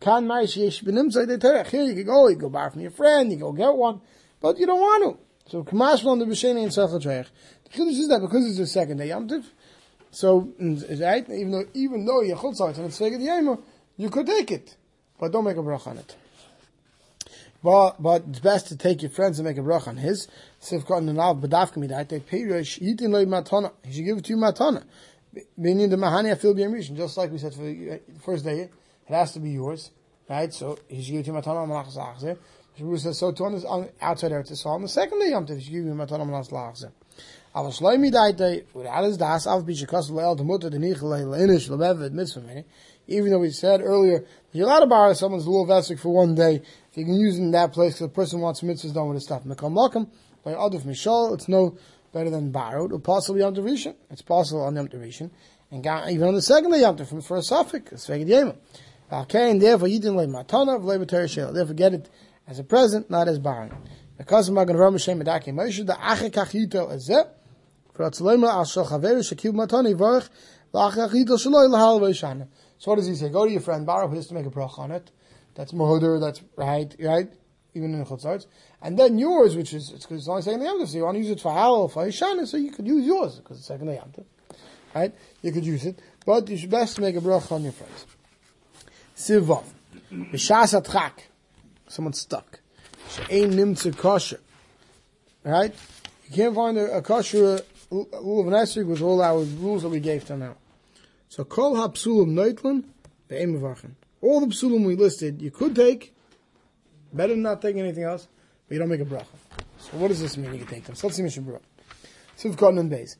Kan 0.00 0.26
Meyer 0.26 0.44
sheyesh 0.44 0.82
b'nimtzay 0.82 1.26
de 1.26 1.38
terech. 1.38 1.68
Here 1.68 1.84
you 1.84 1.94
can 1.94 2.04
go, 2.04 2.28
you 2.28 2.36
go 2.36 2.48
buy 2.48 2.68
from 2.70 2.80
your 2.80 2.90
friend, 2.90 3.30
you 3.30 3.38
go 3.38 3.52
get 3.52 3.74
one, 3.74 4.00
but 4.40 4.58
you 4.58 4.66
don't 4.66 4.80
want 4.80 5.16
to. 5.16 5.50
So 5.50 5.64
kamash 5.64 6.04
on 6.04 6.18
the 6.18 6.24
b'sheni 6.24 6.62
and 6.62 6.72
sechel 6.72 7.02
treich. 7.02 7.26
The 7.64 7.70
chiddush 7.70 7.98
is 7.98 8.08
that 8.08 8.20
because 8.20 8.46
it's 8.46 8.58
the 8.58 8.66
second 8.66 8.96
day 8.96 9.08
Yom 9.08 9.28
Tiv, 9.28 9.44
so, 10.12 10.52
mm, 10.60 11.00
right, 11.00 11.24
even 11.30 11.52
though, 11.52 11.64
even 11.72 12.04
though 12.04 12.22
chutzah, 12.22 12.76
and 12.76 12.86
it's 12.86 12.96
second 12.96 13.22
yom, 13.22 13.62
you 13.96 14.10
could 14.10 14.26
take 14.26 14.50
it 14.50 14.76
but 15.20 15.30
don't 15.30 15.44
make 15.44 15.58
a 15.58 15.60
bracha 15.60 15.88
on 15.88 15.98
it. 15.98 16.16
But 17.62 18.02
but 18.02 18.24
it's 18.30 18.40
best 18.40 18.68
to 18.68 18.76
take 18.76 19.02
your 19.02 19.10
friends 19.10 19.38
and 19.38 19.46
make 19.46 19.58
a 19.58 19.60
bracha 19.60 19.88
on 19.88 19.98
his. 19.98 20.26
So 20.60 20.76
if 20.76 20.86
Sivkot 20.86 20.98
and 20.98 21.14
Nav 21.14 21.36
Badavka 21.36 21.76
Midai, 21.76 22.08
they 22.08 22.20
pay 22.20 22.40
Yitin 22.40 23.10
Loi 23.10 23.26
Matana. 23.26 23.72
He 23.84 23.92
should 23.92 24.06
give 24.06 24.18
it 24.18 24.24
to 24.24 24.30
you 24.32 24.38
Matana. 24.38 24.82
Meaning 25.58 25.90
the 25.90 25.96
Mahani 25.96 26.34
Afil 26.34 26.54
B'Yam 26.54 26.96
just 26.96 27.18
like 27.18 27.30
we 27.30 27.38
said 27.38 27.54
for 27.54 27.62
the 27.62 27.92
uh, 27.92 27.98
first 28.24 28.46
day, 28.46 28.70
it 29.10 29.14
has 29.14 29.32
to 29.32 29.40
be 29.40 29.50
yours, 29.50 29.90
right? 30.28 30.52
So 30.52 30.78
he 30.88 31.02
should 31.02 31.12
give 31.12 31.26
you 31.26 31.32
Matana 31.32 31.66
Malachas 31.66 31.96
Achzeh. 31.96 32.38
Shabbos 32.78 33.02
says 33.02 33.18
so 33.18 33.32
to 33.32 33.44
on 33.44 33.52
the 33.52 33.90
outside 34.00 34.30
Eretz 34.30 34.52
Yisrael. 34.52 34.74
On 34.74 34.82
the 34.82 34.88
second 34.88 35.18
day 35.20 35.30
Yom 35.30 35.46
Tov, 35.46 35.56
he 35.58 35.64
should 35.64 35.72
give 35.72 35.84
you 35.84 35.92
Matana 35.92 36.24
Malachas 36.24 36.52
Achzeh. 36.52 36.92
Aber 37.52 37.70
Shloi 37.70 37.96
Midai, 37.96 38.64
without 38.72 39.04
his 39.04 39.16
das, 39.16 39.46
Av 39.48 39.64
Bishakas 39.64 40.10
Le'el, 40.10 40.36
the 40.36 40.44
Mutter, 40.44 40.70
the 40.70 40.78
Nichel, 40.78 41.02
Le'inish, 41.02 41.68
Le'bevet, 41.68 42.12
Mitzvah, 42.12 42.64
even 43.08 43.32
though 43.32 43.40
we 43.40 43.50
said 43.50 43.80
earlier, 43.82 44.24
you're 44.52 44.66
allowed 44.66 44.80
to 44.80 44.86
borrow 44.86 45.12
someone's 45.12 45.48
little 45.48 45.66
vesic 45.66 45.98
for 45.98 46.14
one 46.14 46.36
day, 46.36 46.62
if 46.90 46.96
you 46.96 47.04
can 47.04 47.14
use 47.14 47.36
it 47.38 47.42
in 47.42 47.50
that 47.50 47.72
place, 47.72 47.94
because 47.94 48.06
the 48.06 48.14
person 48.14 48.40
wants 48.40 48.60
mitzvahs 48.60 48.94
done 48.94 49.08
with 49.08 49.16
his 49.16 49.24
stuff. 49.24 49.42
Mekam 49.42 49.72
Malkam, 49.72 50.08
by 50.44 50.52
Adif 50.52 50.82
Mishal, 50.82 51.34
it's 51.34 51.48
no 51.48 51.76
better 52.12 52.30
than 52.30 52.52
borrowed, 52.52 52.92
or 52.92 53.00
possibly 53.00 53.40
Yom 53.40 53.54
Rishon. 53.56 53.96
It's 54.10 54.22
possible 54.22 54.62
on 54.62 54.76
Yom. 54.76 54.88
And 55.72 55.86
even 56.10 56.28
on 56.28 56.34
the 56.34 56.42
second 56.42 56.70
day 56.70 56.80
Yom 56.80 56.96
from 56.96 57.18
the 57.18 57.24
first 57.24 57.48
suffix, 57.48 57.92
it's 57.92 58.06
Veged 58.06 58.28
Yema. 58.28 58.56
And 59.10 59.60
therefore, 59.60 59.88
you 59.88 59.98
didn't 59.98 60.16
lay 60.16 60.26
matana 60.26 60.76
of 60.76 60.84
labor 60.84 61.26
Shel. 61.26 61.52
Therefore, 61.52 61.74
get 61.74 61.94
it 61.94 62.08
as 62.46 62.58
a 62.58 62.64
present, 62.64 63.10
not 63.10 63.28
as 63.28 63.38
borrowing. 63.38 63.76
Because 64.16 64.50
Magan 64.50 64.76
Ram 64.76 64.92
Hashem 64.92 65.20
Medake 65.20 65.46
Moshe, 65.46 65.84
the 65.84 65.94
Achekach 65.94 66.52
Yito 66.52 66.92
Ezeh, 66.92 67.28
for 67.92 68.08
Atzalema 68.08 68.48
Al 68.48 68.64
Shal 68.64 68.86
Chaver, 68.86 69.18
Shekib 69.18 69.52
Matani 69.52 69.94
Varech, 69.94 70.28
L'Achekach 70.72 71.10
Yito 71.10 71.38
Shaloi 71.38 71.68
L'Hal 71.68 72.00
V'Yishana. 72.00 72.46
So 72.78 72.90
what 72.90 72.96
does 72.96 73.06
he 73.06 73.14
say? 73.14 73.28
Go 73.30 73.46
to 73.46 73.50
your 73.50 73.60
friend, 73.60 73.84
borrow 73.84 74.08
his 74.08 74.28
to 74.28 74.34
make 74.34 74.46
a 74.46 74.50
brach 74.50 74.78
on 74.78 74.90
it. 74.90 75.10
That's 75.54 75.72
mohuder, 75.72 76.20
that's 76.20 76.42
right, 76.56 76.94
right? 77.00 77.28
Even 77.74 77.92
in 77.92 77.98
the 77.98 78.04
chutzarts. 78.04 78.46
And 78.80 78.98
then 78.98 79.18
yours, 79.18 79.56
which 79.56 79.74
is, 79.74 79.90
it's 79.90 80.06
it's 80.10 80.28
only 80.28 80.42
second 80.42 80.60
yamtiv, 80.60 80.88
so 80.88 80.96
you 80.96 81.04
want 81.04 81.16
to 81.16 81.18
use 81.20 81.30
it 81.30 81.40
for 81.40 81.52
halal, 81.52 81.92
for 81.92 82.06
Hishana, 82.06 82.46
so 82.46 82.56
you 82.56 82.70
could 82.70 82.86
use 82.86 83.04
yours, 83.04 83.36
because 83.36 83.58
it's 83.58 83.66
second 83.66 83.88
yamtiv. 83.88 84.24
Right? 84.94 85.14
You 85.42 85.52
could 85.52 85.64
use 85.64 85.84
it. 85.84 86.00
But 86.24 86.48
you 86.48 86.56
should 86.56 86.70
best 86.70 87.00
make 87.00 87.16
a 87.16 87.20
brach 87.20 87.50
on 87.52 87.62
your 87.62 87.72
friends. 87.72 88.06
Sivav. 89.20 89.64
B'shas 90.10 90.72
atchak. 90.80 91.12
Someone's 91.88 92.20
stuck. 92.20 92.60
She'ein 93.10 93.50
nimtze 93.50 93.96
kosher. 93.96 94.40
Right? 95.44 95.74
You 96.28 96.36
can't 96.36 96.54
find 96.54 96.78
a, 96.78 96.98
a 96.98 97.02
kosher 97.02 97.60
rule 97.90 98.40
of 98.40 98.46
an 98.46 98.54
esrig 98.54 98.86
with 98.86 99.02
all 99.02 99.20
our 99.20 99.40
rules 99.42 99.82
that 99.82 99.90
we 99.90 100.00
gave 100.00 100.24
to 100.26 100.36
now. 100.36 100.56
So 101.28 101.44
kol 101.44 101.76
ha-psulim 101.76 102.30
neutlen, 102.30 102.84
ve'em 103.28 103.92
All 104.22 104.40
the 104.40 104.46
psulim 104.46 104.86
we 104.86 104.96
listed, 104.96 105.42
you 105.42 105.50
could 105.50 105.76
take, 105.76 106.14
better 107.12 107.34
than 107.34 107.42
not 107.42 107.60
take 107.60 107.76
anything 107.76 108.04
else, 108.04 108.26
but 108.68 108.74
you 108.74 108.78
don't 108.78 108.88
make 108.88 109.00
a 109.00 109.04
bracha. 109.04 109.26
So 109.78 109.98
what 109.98 110.08
does 110.08 110.20
this 110.20 110.36
mean? 110.36 110.52
You 110.52 110.60
can 110.60 110.68
take 110.68 110.84
them. 110.84 110.94
So 110.94 111.08
let's 111.08 111.16
see 111.16 111.22
Mishnah 111.22 111.42
Berurah. 111.42 111.60
Siv 112.38 112.56
Kotten 112.56 112.80
and 112.80 112.90
Beis. 112.90 113.16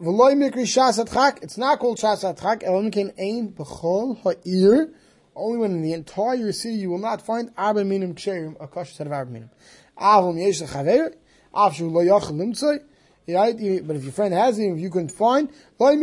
V'loy 0.00 0.34
mikri 0.34 0.62
shas 0.62 1.04
atchak, 1.04 1.42
it's 1.42 1.58
not 1.58 1.78
called 1.78 1.98
shas 1.98 2.22
atchak, 2.24 2.62
elam 2.62 2.90
ken 2.90 3.12
ein 3.18 3.52
b'chol 3.52 4.22
ha'ir, 4.22 4.90
only 5.34 5.58
when 5.58 5.72
in 5.72 5.82
the 5.82 5.92
entire 5.92 6.52
city 6.52 6.74
you 6.74 6.90
will 6.90 6.98
not 6.98 7.22
find 7.22 7.50
arba 7.56 7.84
minim 7.84 8.14
ksherim, 8.14 8.56
a 8.60 8.66
kosher 8.66 8.92
set 8.92 9.06
of 9.06 9.12
arba 9.12 9.30
minim. 9.30 9.50
Avon 9.98 10.36
yesh 10.36 10.62
chaver, 10.62 11.14
av 11.54 11.74
shu 11.74 11.88
lo 11.88 12.02
yachal 12.02 12.32
limtzoi, 12.32 12.80
Right? 13.28 13.56
But 13.86 13.96
if 13.96 14.02
your 14.02 14.12
friend 14.12 14.34
has 14.34 14.58
him, 14.58 14.74
if 14.74 14.80
you 14.80 14.90
couldn't 14.90 15.12
find, 15.12 15.48
you 15.78 15.86
have 15.86 16.02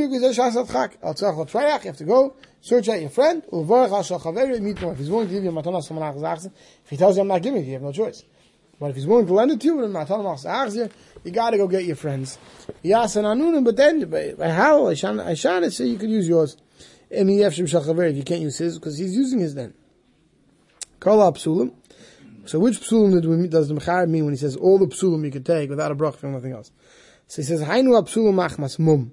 to 1.98 2.04
go, 2.06 2.36
search 2.62 2.88
out 2.88 3.02
your 3.02 3.10
friend. 3.10 3.44
If 3.52 4.98
he's 4.98 5.10
willing 5.10 5.28
to 5.28 5.34
give 5.34 5.44
you 5.44 5.52
matana 5.52 6.46
if 6.46 6.90
he 6.90 6.96
tells 6.96 7.18
you 7.18 7.22
I'm 7.22 7.28
not 7.28 7.42
giving 7.42 7.62
it, 7.62 7.66
you 7.66 7.74
have 7.74 7.82
no 7.82 7.92
choice. 7.92 8.24
But 8.80 8.92
if 8.92 8.96
he's 8.96 9.06
willing 9.06 9.28
to 9.28 9.34
lend 9.34 9.52
it 9.52 9.60
to 9.60 9.68
you, 9.68 9.74
matana 9.76 10.92
you 11.26 11.32
gotta 11.32 11.58
go 11.58 11.68
get 11.68 11.84
your 11.84 11.98
friends. 11.98 12.38
But 12.82 13.76
then, 13.76 14.10
by 14.10 14.50
how, 14.50 14.88
I 14.88 14.94
shan't 14.94 15.74
say 15.74 15.88
you 15.88 15.98
could 15.98 16.10
use 16.10 16.26
yours. 16.26 16.56
And 17.12 17.30
if 17.30 17.58
you 17.58 18.24
can't 18.24 18.42
use 18.42 18.58
his, 18.58 18.78
because 18.78 18.98
he's 18.98 19.16
using 19.16 19.40
his 19.40 19.56
then. 19.56 19.74
Up 21.02 21.38
psulim. 21.38 21.74
So 22.46 22.60
which 22.60 22.80
psulim 22.80 23.50
does 23.50 23.68
the 23.68 23.76
Mechaber 23.76 24.08
mean 24.10 24.26
when 24.26 24.34
he 24.34 24.38
says 24.38 24.56
all 24.56 24.78
the 24.78 24.88
psulim 24.88 25.24
you 25.24 25.32
could 25.32 25.46
take 25.46 25.70
without 25.70 25.92
a 25.92 25.96
brach 25.96 26.16
from 26.16 26.34
nothing 26.34 26.52
else? 26.52 26.72
So 27.28 27.42
he 27.42 27.46
says, 27.46 27.62
Hainu 27.62 27.92
psulim 28.08 28.34
machmas 28.34 28.80
mum. 28.80 29.12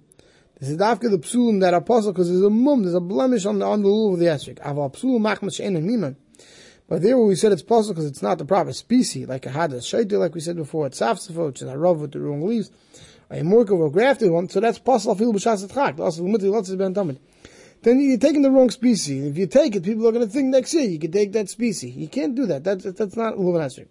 This 0.59 0.71
is 0.71 0.81
after 0.81 1.09
the 1.09 1.19
psulim 1.19 1.61
that 1.61 1.75
apostle, 1.75 2.13
because 2.13 2.29
there's 2.29 2.43
a 2.43 2.51
mum, 2.51 2.83
there's 2.83 2.95
a 2.95 3.01
blemish 3.01 3.47
on 3.47 3.59
the, 3.59 3.67
on 3.67 3.83
the 3.83 3.89
rule 3.89 4.15
of 4.15 4.21
the 4.21 4.27
esrik. 4.27 4.59
Aval 4.61 4.93
psulim 4.95 5.21
machmas 5.21 5.57
she'en 5.57 5.75
minon. 5.75 6.17
But 6.89 7.03
there 7.03 7.19
we 7.19 7.35
said 7.35 7.53
it's 7.53 7.63
possible 7.63 7.95
because 7.95 8.07
it's 8.07 8.23
not 8.23 8.39
the 8.39 8.45
proper 8.45 8.73
species, 8.73 9.27
like 9.29 9.45
a 9.47 9.51
hadas 9.51 9.83
shaita, 9.83 10.19
like 10.19 10.35
we 10.35 10.41
said 10.41 10.57
before, 10.57 10.87
it's 10.87 11.01
safsafo, 11.01 11.55
is 11.55 11.63
a 11.63 11.77
rav 11.77 11.99
with 11.99 12.13
the 12.13 12.21
wrong 12.21 12.47
leaves, 12.47 12.71
a 13.29 13.41
murkav 13.41 13.79
or 13.79 13.91
grafted 13.91 14.31
one, 14.31 14.49
so 14.49 14.61
that's 14.61 14.79
possible 14.79 15.17
fil 15.17 15.33
b'shas 15.33 15.73
chak. 15.73 15.99
Also, 15.99 16.23
the 16.23 16.29
mutti 16.29 16.51
lots 16.51 16.71
of 16.71 16.79
ben 16.79 16.95
tamid. 16.95 17.19
Then 17.87 18.01
you're 18.01 18.19
taking 18.19 18.43
the 18.43 18.51
wrong 18.51 18.69
species. 18.71 19.25
If 19.27 19.39
you 19.39 19.47
take 19.47 19.77
it, 19.77 19.85
people 19.85 20.09
are 20.09 20.11
going 20.11 20.27
to 20.27 20.33
think 20.33 20.49
next 20.49 20.75
year 20.75 20.83
you 20.83 20.99
can 20.99 21.13
take 21.13 21.31
that 21.35 21.49
species. 21.49 21.95
You 21.95 22.09
can't 22.09 22.35
do 22.35 22.45
that. 22.47 22.65
That's, 22.65 22.83
that's 22.83 23.15
not 23.15 23.35
Luvan 23.35 23.61
Esrik. 23.61 23.87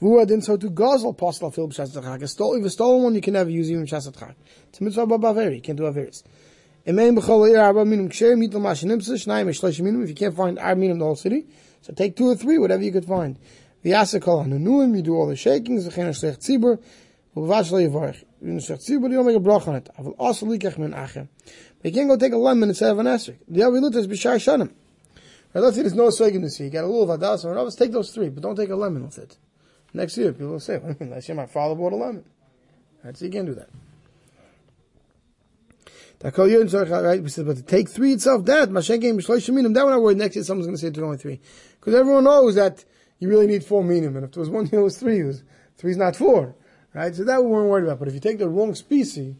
Vua 0.00 0.24
didn't 0.24 0.44
so 0.44 0.56
to 0.56 0.70
Gazel 0.70 1.18
Postal 1.18 1.50
Phil 1.50 1.66
B'Shas 1.66 2.22
A 2.22 2.28
stolen, 2.28 2.64
if 2.64 2.78
one, 2.78 3.16
you 3.16 3.20
can 3.20 3.32
never 3.32 3.50
use 3.50 3.68
even 3.68 3.84
B'Shas 3.84 4.34
It's 4.68 4.80
a 4.80 4.84
mitzvah 4.84 5.06
Baveri. 5.08 5.56
You 5.56 5.60
can't 5.60 5.76
do 5.76 5.82
Averis. 5.82 6.22
Emein 6.86 7.18
B'chol 7.18 7.50
Ir 7.50 7.58
Arba 7.58 7.84
Minum 7.84 8.08
Ksher 8.08 8.36
Mitel 8.36 8.60
Mashinimsa 8.60 9.14
Shnayim 9.14 9.48
Eshlesh 9.48 9.80
Minum. 9.80 10.04
If 10.04 10.10
you 10.10 10.14
can't 10.14 10.36
find 10.36 10.56
Arba 10.60 10.80
Minum 10.80 11.00
the 11.00 11.04
whole 11.04 11.16
city, 11.16 11.46
so 11.80 11.92
take 11.92 12.14
two 12.14 12.28
or 12.28 12.36
three, 12.36 12.58
whatever 12.58 12.84
you 12.84 12.92
could 12.92 13.06
find. 13.06 13.40
V'yasa 13.84 14.22
Kol 14.22 14.44
Hanunuim, 14.44 14.94
you 14.94 15.02
do 15.02 15.16
all 15.16 15.26
the 15.26 15.34
shakings. 15.34 15.88
V'chen 15.88 16.10
Shlech 16.10 16.38
Tzibur. 16.38 16.80
V'vash 17.34 17.72
Yivarech. 17.72 18.22
It. 18.42 21.28
But 21.80 21.84
you 21.84 21.92
can't 21.92 22.08
go 22.08 22.16
take 22.16 22.32
a 22.32 22.36
lemon 22.36 22.68
instead 22.68 22.90
of 22.90 22.98
an 22.98 23.06
esrik. 23.06 23.38
The 23.48 23.60
Avilut 23.60 23.94
is 23.94 24.08
B'shar 24.08 24.36
Shanim. 24.36 24.72
Right, 25.54 25.60
let's 25.60 25.76
see, 25.76 25.82
there's 25.82 25.94
no 25.94 26.10
swag 26.10 26.40
this 26.40 26.58
year. 26.58 26.66
You 26.66 26.72
got 26.72 26.84
a 26.84 26.86
little 26.86 27.10
of 27.10 27.20
Adas 27.20 27.44
or 27.44 27.54
Let's 27.62 27.76
take 27.76 27.92
those 27.92 28.10
three, 28.10 28.30
but 28.30 28.42
don't 28.42 28.56
take 28.56 28.70
a 28.70 28.76
lemon 28.76 29.04
with 29.04 29.18
it. 29.18 29.36
Next 29.92 30.16
year, 30.16 30.32
people 30.32 30.48
will 30.48 30.60
say, 30.60 30.80
last 31.00 31.28
year 31.28 31.36
my 31.36 31.46
father 31.46 31.74
bought 31.74 31.92
a 31.92 31.96
lemon. 31.96 32.24
Right, 33.04 33.16
so 33.16 33.26
you 33.26 33.30
can't 33.30 33.46
do 33.46 33.54
that. 33.54 33.68
Right, 36.24 37.22
we 37.22 37.28
said, 37.28 37.46
but 37.46 37.56
to 37.56 37.62
take 37.62 37.88
three 37.88 38.12
itself, 38.12 38.44
that 38.44 38.70
Mashen 38.70 39.00
came 39.00 39.16
That 39.16 39.84
one 39.84 39.92
I 39.92 39.96
worried 39.96 40.18
next 40.18 40.36
year 40.36 40.44
someone's 40.44 40.66
going 40.66 40.76
to 40.76 40.80
say 40.80 40.86
it's 40.86 40.98
only 40.98 41.16
three, 41.16 41.40
because 41.80 41.94
everyone 41.94 42.24
knows 42.24 42.54
that 42.54 42.84
you 43.18 43.28
really 43.28 43.48
need 43.48 43.64
four 43.64 43.82
minim. 43.82 44.16
And 44.16 44.24
if 44.24 44.32
there 44.32 44.40
was 44.40 44.48
one 44.48 44.66
year, 44.66 44.80
it 44.80 44.84
was 44.84 44.98
three. 44.98 45.20
It 45.20 45.24
was, 45.24 45.42
three's 45.76 45.96
not 45.96 46.14
four, 46.14 46.54
right? 46.94 47.14
So 47.14 47.24
that 47.24 47.42
we 47.42 47.50
weren't 47.50 47.68
worried 47.68 47.84
about. 47.84 47.98
But 47.98 48.08
if 48.08 48.14
you 48.14 48.20
take 48.20 48.38
the 48.38 48.48
wrong 48.48 48.74
species, 48.74 49.34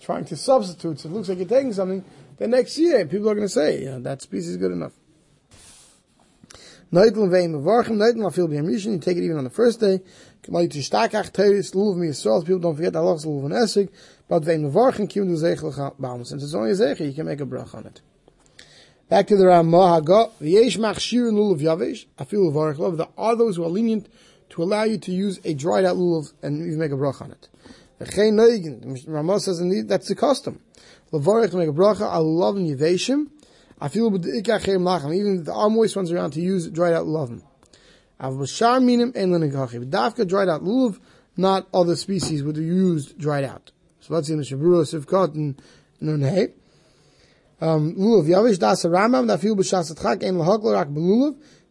trying 0.00 0.24
to 0.26 0.36
substitute, 0.36 1.00
so 1.00 1.08
it 1.08 1.12
looks 1.12 1.28
like 1.28 1.38
you're 1.38 1.48
taking 1.48 1.72
something, 1.72 2.04
then 2.38 2.50
next 2.50 2.78
year 2.78 3.04
people 3.06 3.28
are 3.30 3.34
going 3.34 3.46
to 3.46 3.52
say, 3.52 3.80
you 3.80 3.86
know, 3.86 4.00
that 4.00 4.22
species 4.22 4.50
is 4.50 4.56
good 4.56 4.72
enough. 4.72 4.92
Vein 6.90 7.52
you 7.52 8.98
take 8.98 9.16
it 9.18 9.22
even 9.22 9.36
on 9.36 9.44
the 9.44 9.50
first 9.50 9.80
day. 9.80 10.00
Lulav 10.46 11.96
mi 11.96 12.08
yisrael, 12.08 12.46
people 12.46 12.60
don't 12.60 12.76
forget 12.76 12.96
and 12.96 13.52
esig, 13.52 13.90
but 14.28 14.42
vein 14.42 14.62
du. 14.62 16.24
Since 16.24 16.42
it's 16.42 16.54
only 16.54 16.70
a 16.70 16.74
zeichel, 16.74 17.06
you 17.06 17.12
can 17.12 17.26
make 17.26 17.40
a 17.40 17.44
brach 17.44 17.74
on 17.74 17.84
it. 17.86 18.00
Back 19.10 19.26
to 19.26 19.36
the 19.36 19.46
Ramah 19.46 20.00
v'yesh 20.02 20.78
there 22.96 23.08
are 23.18 23.36
those 23.36 23.56
who 23.56 23.64
are 23.64 23.68
lenient 23.68 24.08
to 24.50 24.62
allow 24.62 24.84
you 24.84 24.98
to 24.98 25.12
use 25.12 25.40
a 25.44 25.54
dried 25.54 25.84
out 25.84 25.96
lulav 25.96 26.32
and 26.42 26.66
even 26.66 26.78
make 26.78 26.92
a 26.92 26.96
brach 26.96 27.20
on 27.20 27.30
it. 27.32 27.48
Ramah 28.00 29.40
says 29.40 29.60
indeed, 29.60 29.88
that's 29.88 30.08
the 30.08 30.14
custom. 30.14 30.60
Levarach 31.12 31.54
make 31.54 31.68
a 31.68 31.72
bracha, 31.72 32.02
al 32.02 32.24
lulav 32.24 32.56
and 32.56 32.78
yaveshim, 32.78 33.28
I 33.80 33.88
feel 33.88 34.10
with 34.10 34.22
the 34.22 34.42
ikachem 34.42 34.82
lachem, 34.82 35.14
even 35.14 35.44
the 35.44 35.68
moist 35.68 35.96
ones 35.96 36.12
around 36.12 36.32
to 36.32 36.40
use 36.40 36.68
dried 36.68 36.94
out 36.94 37.06
lulav. 37.06 37.42
Av 38.20 38.34
bashar 38.34 38.82
minim 38.82 39.12
en 39.14 39.30
lenikachi. 39.30 39.88
Dafka 39.88 40.26
dried 40.26 40.48
out 40.48 40.62
lulav, 40.62 40.98
not 41.36 41.68
other 41.72 41.96
species 41.96 42.42
would 42.42 42.56
be 42.56 42.64
used 42.64 43.18
dried 43.18 43.44
out. 43.44 43.70
So 44.00 44.14
let's 44.14 44.26
see 44.26 44.32
in 44.32 44.40
the 44.40 44.44
Shabura 44.44 44.84
Sivkot 44.84 45.34
and. 45.34 45.60
Um, 47.60 47.96
lulav 47.96 48.26
yavish 48.26 48.58
das 48.58 48.84
feel. 48.84 49.26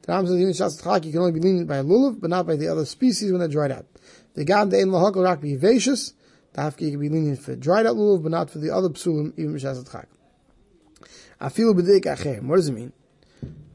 The 0.08 0.14
Rambam 0.14 0.28
says 0.28 0.40
even 0.40 0.54
shas 0.54 0.82
atchak 0.82 1.04
you 1.04 1.12
can 1.12 1.20
only 1.20 1.34
be 1.34 1.42
lenient 1.42 1.68
by 1.68 1.78
a 1.78 1.84
lulav, 1.84 2.22
but 2.22 2.30
not 2.30 2.48
by 2.48 2.56
the 2.56 2.70
other 2.70 2.86
species 2.86 3.30
when 3.30 3.40
they're 3.40 3.50
dried 3.50 3.74
out. 3.74 3.86
The 4.36 4.46
gam 4.46 4.70
de 4.70 4.80
en 4.80 4.88
lahaklo 4.88 5.26
rak 5.26 5.42
b'yivashus. 5.42 6.14
Dafka 6.56 6.82
you 6.82 6.92
can 6.92 7.02
be 7.02 7.10
lenient 7.10 7.42
for 7.42 7.58
dried 7.58 7.86
out 7.86 7.98
lulav, 7.98 8.24
but 8.24 8.32
not 8.32 8.50
for 8.50 8.60
the 8.60 8.74
other 8.74 8.88
psulim 8.88 9.34
even 9.38 9.54
b'shas 9.54 9.84
atchak. 9.84 10.06
Afilu 11.42 11.74
b'dik 11.78 12.06
achem. 12.06 12.44
What 12.44 12.56
does 12.56 12.70
it 12.70 12.72
mean? 12.72 12.94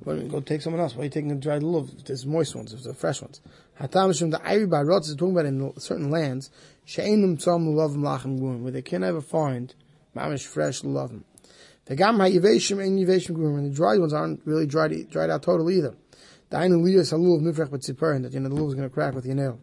Well, 0.04 0.22
go 0.22 0.40
take 0.40 0.62
someone 0.62 0.80
else. 0.80 0.94
Why 0.94 1.02
are 1.02 1.04
you 1.04 1.10
taking 1.10 1.28
the 1.28 1.34
dried 1.34 1.60
lulav? 1.60 2.02
There's 2.06 2.24
moist 2.24 2.56
ones, 2.56 2.70
there's 2.70 2.84
the 2.84 2.94
fresh 2.94 3.20
ones. 3.20 3.42
Hatamishim 3.78 4.30
the 4.30 4.40
Ivy 4.42 4.64
by 4.64 4.82
Rotz 4.82 5.08
is 5.08 5.16
talking 5.16 5.32
about 5.32 5.44
in 5.44 5.78
certain 5.78 6.10
lands. 6.10 6.50
She'enim 6.86 7.36
tzom 7.36 7.68
lulavim 7.68 7.98
lachem 7.98 8.40
guim, 8.40 8.62
where 8.62 8.72
they 8.72 8.80
can 8.80 9.02
never 9.02 9.20
find 9.20 9.74
mamish 10.16 10.46
fresh 10.46 10.80
lulavim. 10.80 11.24
The 11.84 11.94
gam 11.94 12.16
ha'yiveshim 12.16 12.82
and 12.82 12.98
yiveshim 12.98 13.36
guim, 13.36 13.58
and 13.58 13.70
the 13.70 13.74
dried 13.74 14.00
ones 14.00 14.14
aren't 14.14 14.40
really 14.46 14.66
dried 14.66 15.10
dried 15.10 15.28
out 15.28 15.42
totally 15.42 15.76
either. 15.76 15.94
The 16.52 16.58
ainu 16.58 16.82
liyas 16.82 17.10
halulav 17.10 17.40
nifrech 17.40 17.70
b'tziparin, 17.70 18.24
that 18.24 18.34
you 18.34 18.40
know 18.40 18.50
the 18.50 18.54
lulav 18.54 18.68
is 18.68 18.74
going 18.74 18.86
to 18.86 18.92
crack 18.92 19.14
with 19.14 19.24
your 19.24 19.34
nail. 19.34 19.58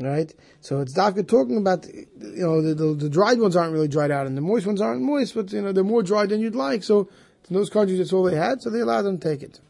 Right? 0.00 0.34
So 0.60 0.80
it's 0.80 0.92
Dafka 0.92 1.28
talking 1.28 1.56
about, 1.56 1.86
you 1.86 2.08
know, 2.18 2.60
the, 2.60 2.74
the, 2.74 2.94
the, 2.94 3.08
dried 3.08 3.38
ones 3.38 3.54
aren't 3.54 3.72
really 3.72 3.86
dried 3.86 4.10
out 4.10 4.26
and 4.26 4.36
the 4.36 4.40
moist 4.40 4.66
ones 4.66 4.80
aren't 4.80 5.02
moist, 5.02 5.36
but, 5.36 5.52
you 5.52 5.62
know, 5.62 5.70
they're 5.70 5.84
more 5.84 6.02
dried 6.02 6.30
than 6.30 6.40
you'd 6.40 6.56
like. 6.56 6.82
So 6.82 7.08
in 7.48 7.54
those 7.54 7.70
countries, 7.70 7.98
that's 7.98 8.12
all 8.12 8.24
they 8.24 8.34
had, 8.34 8.60
so 8.60 8.70
they 8.70 8.80
allowed 8.80 9.02
them 9.02 9.18
to 9.18 9.28
take 9.28 9.44
it. 9.44 9.60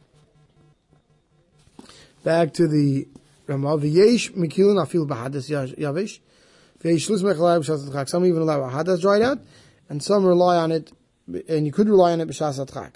Back 2.25 2.55
to 2.55 2.67
the 2.67 3.07
Ramah. 3.49 3.77
V'yesh 3.77 4.33
mikilin 4.33 4.83
afil 4.83 5.07
b'hadas 5.07 5.51
yavish. 5.77 6.21
V'yesh 6.83 7.11
lus 7.11 7.23
mechalai 7.23 7.61
b'shas 7.61 8.09
Some 8.09 8.25
even 8.25 8.41
allow 8.41 8.61
hadas 8.71 9.03
dried 9.03 9.21
out, 9.21 9.41
and 9.91 10.03
some 10.03 10.25
rely 10.25 10.57
on 10.57 10.73
it, 10.73 10.91
and 11.27 11.67
you 11.67 11.73
could 11.73 11.89
rely 11.89 12.13
on 12.13 12.21
it 12.21 12.29
b'shas 12.29 12.65
atchak. 12.65 12.93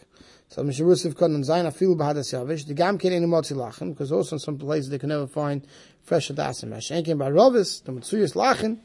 So 0.48 0.62
Mishabusif 0.62 1.14
Konan 1.14 1.44
Zayin 1.44 1.66
Afilu 1.66 1.96
Bahadas 1.96 2.32
Yavish, 2.32 2.66
the 2.66 2.74
Gam 2.74 2.98
Ken 2.98 3.12
Enu 3.12 3.26
Motzi 3.26 3.56
Lachen, 3.56 3.90
because 3.90 4.12
also 4.12 4.36
in 4.36 4.40
some 4.40 4.58
places 4.58 4.90
they 4.90 4.98
can 4.98 5.08
never 5.08 5.26
find 5.26 5.66
fresh 6.02 6.28
Adasim. 6.30 6.70
By 7.18 7.30
Rovis, 7.30 7.82
the 7.82 7.90
Matsuyas 7.90 8.34
Lachen, 8.34 8.78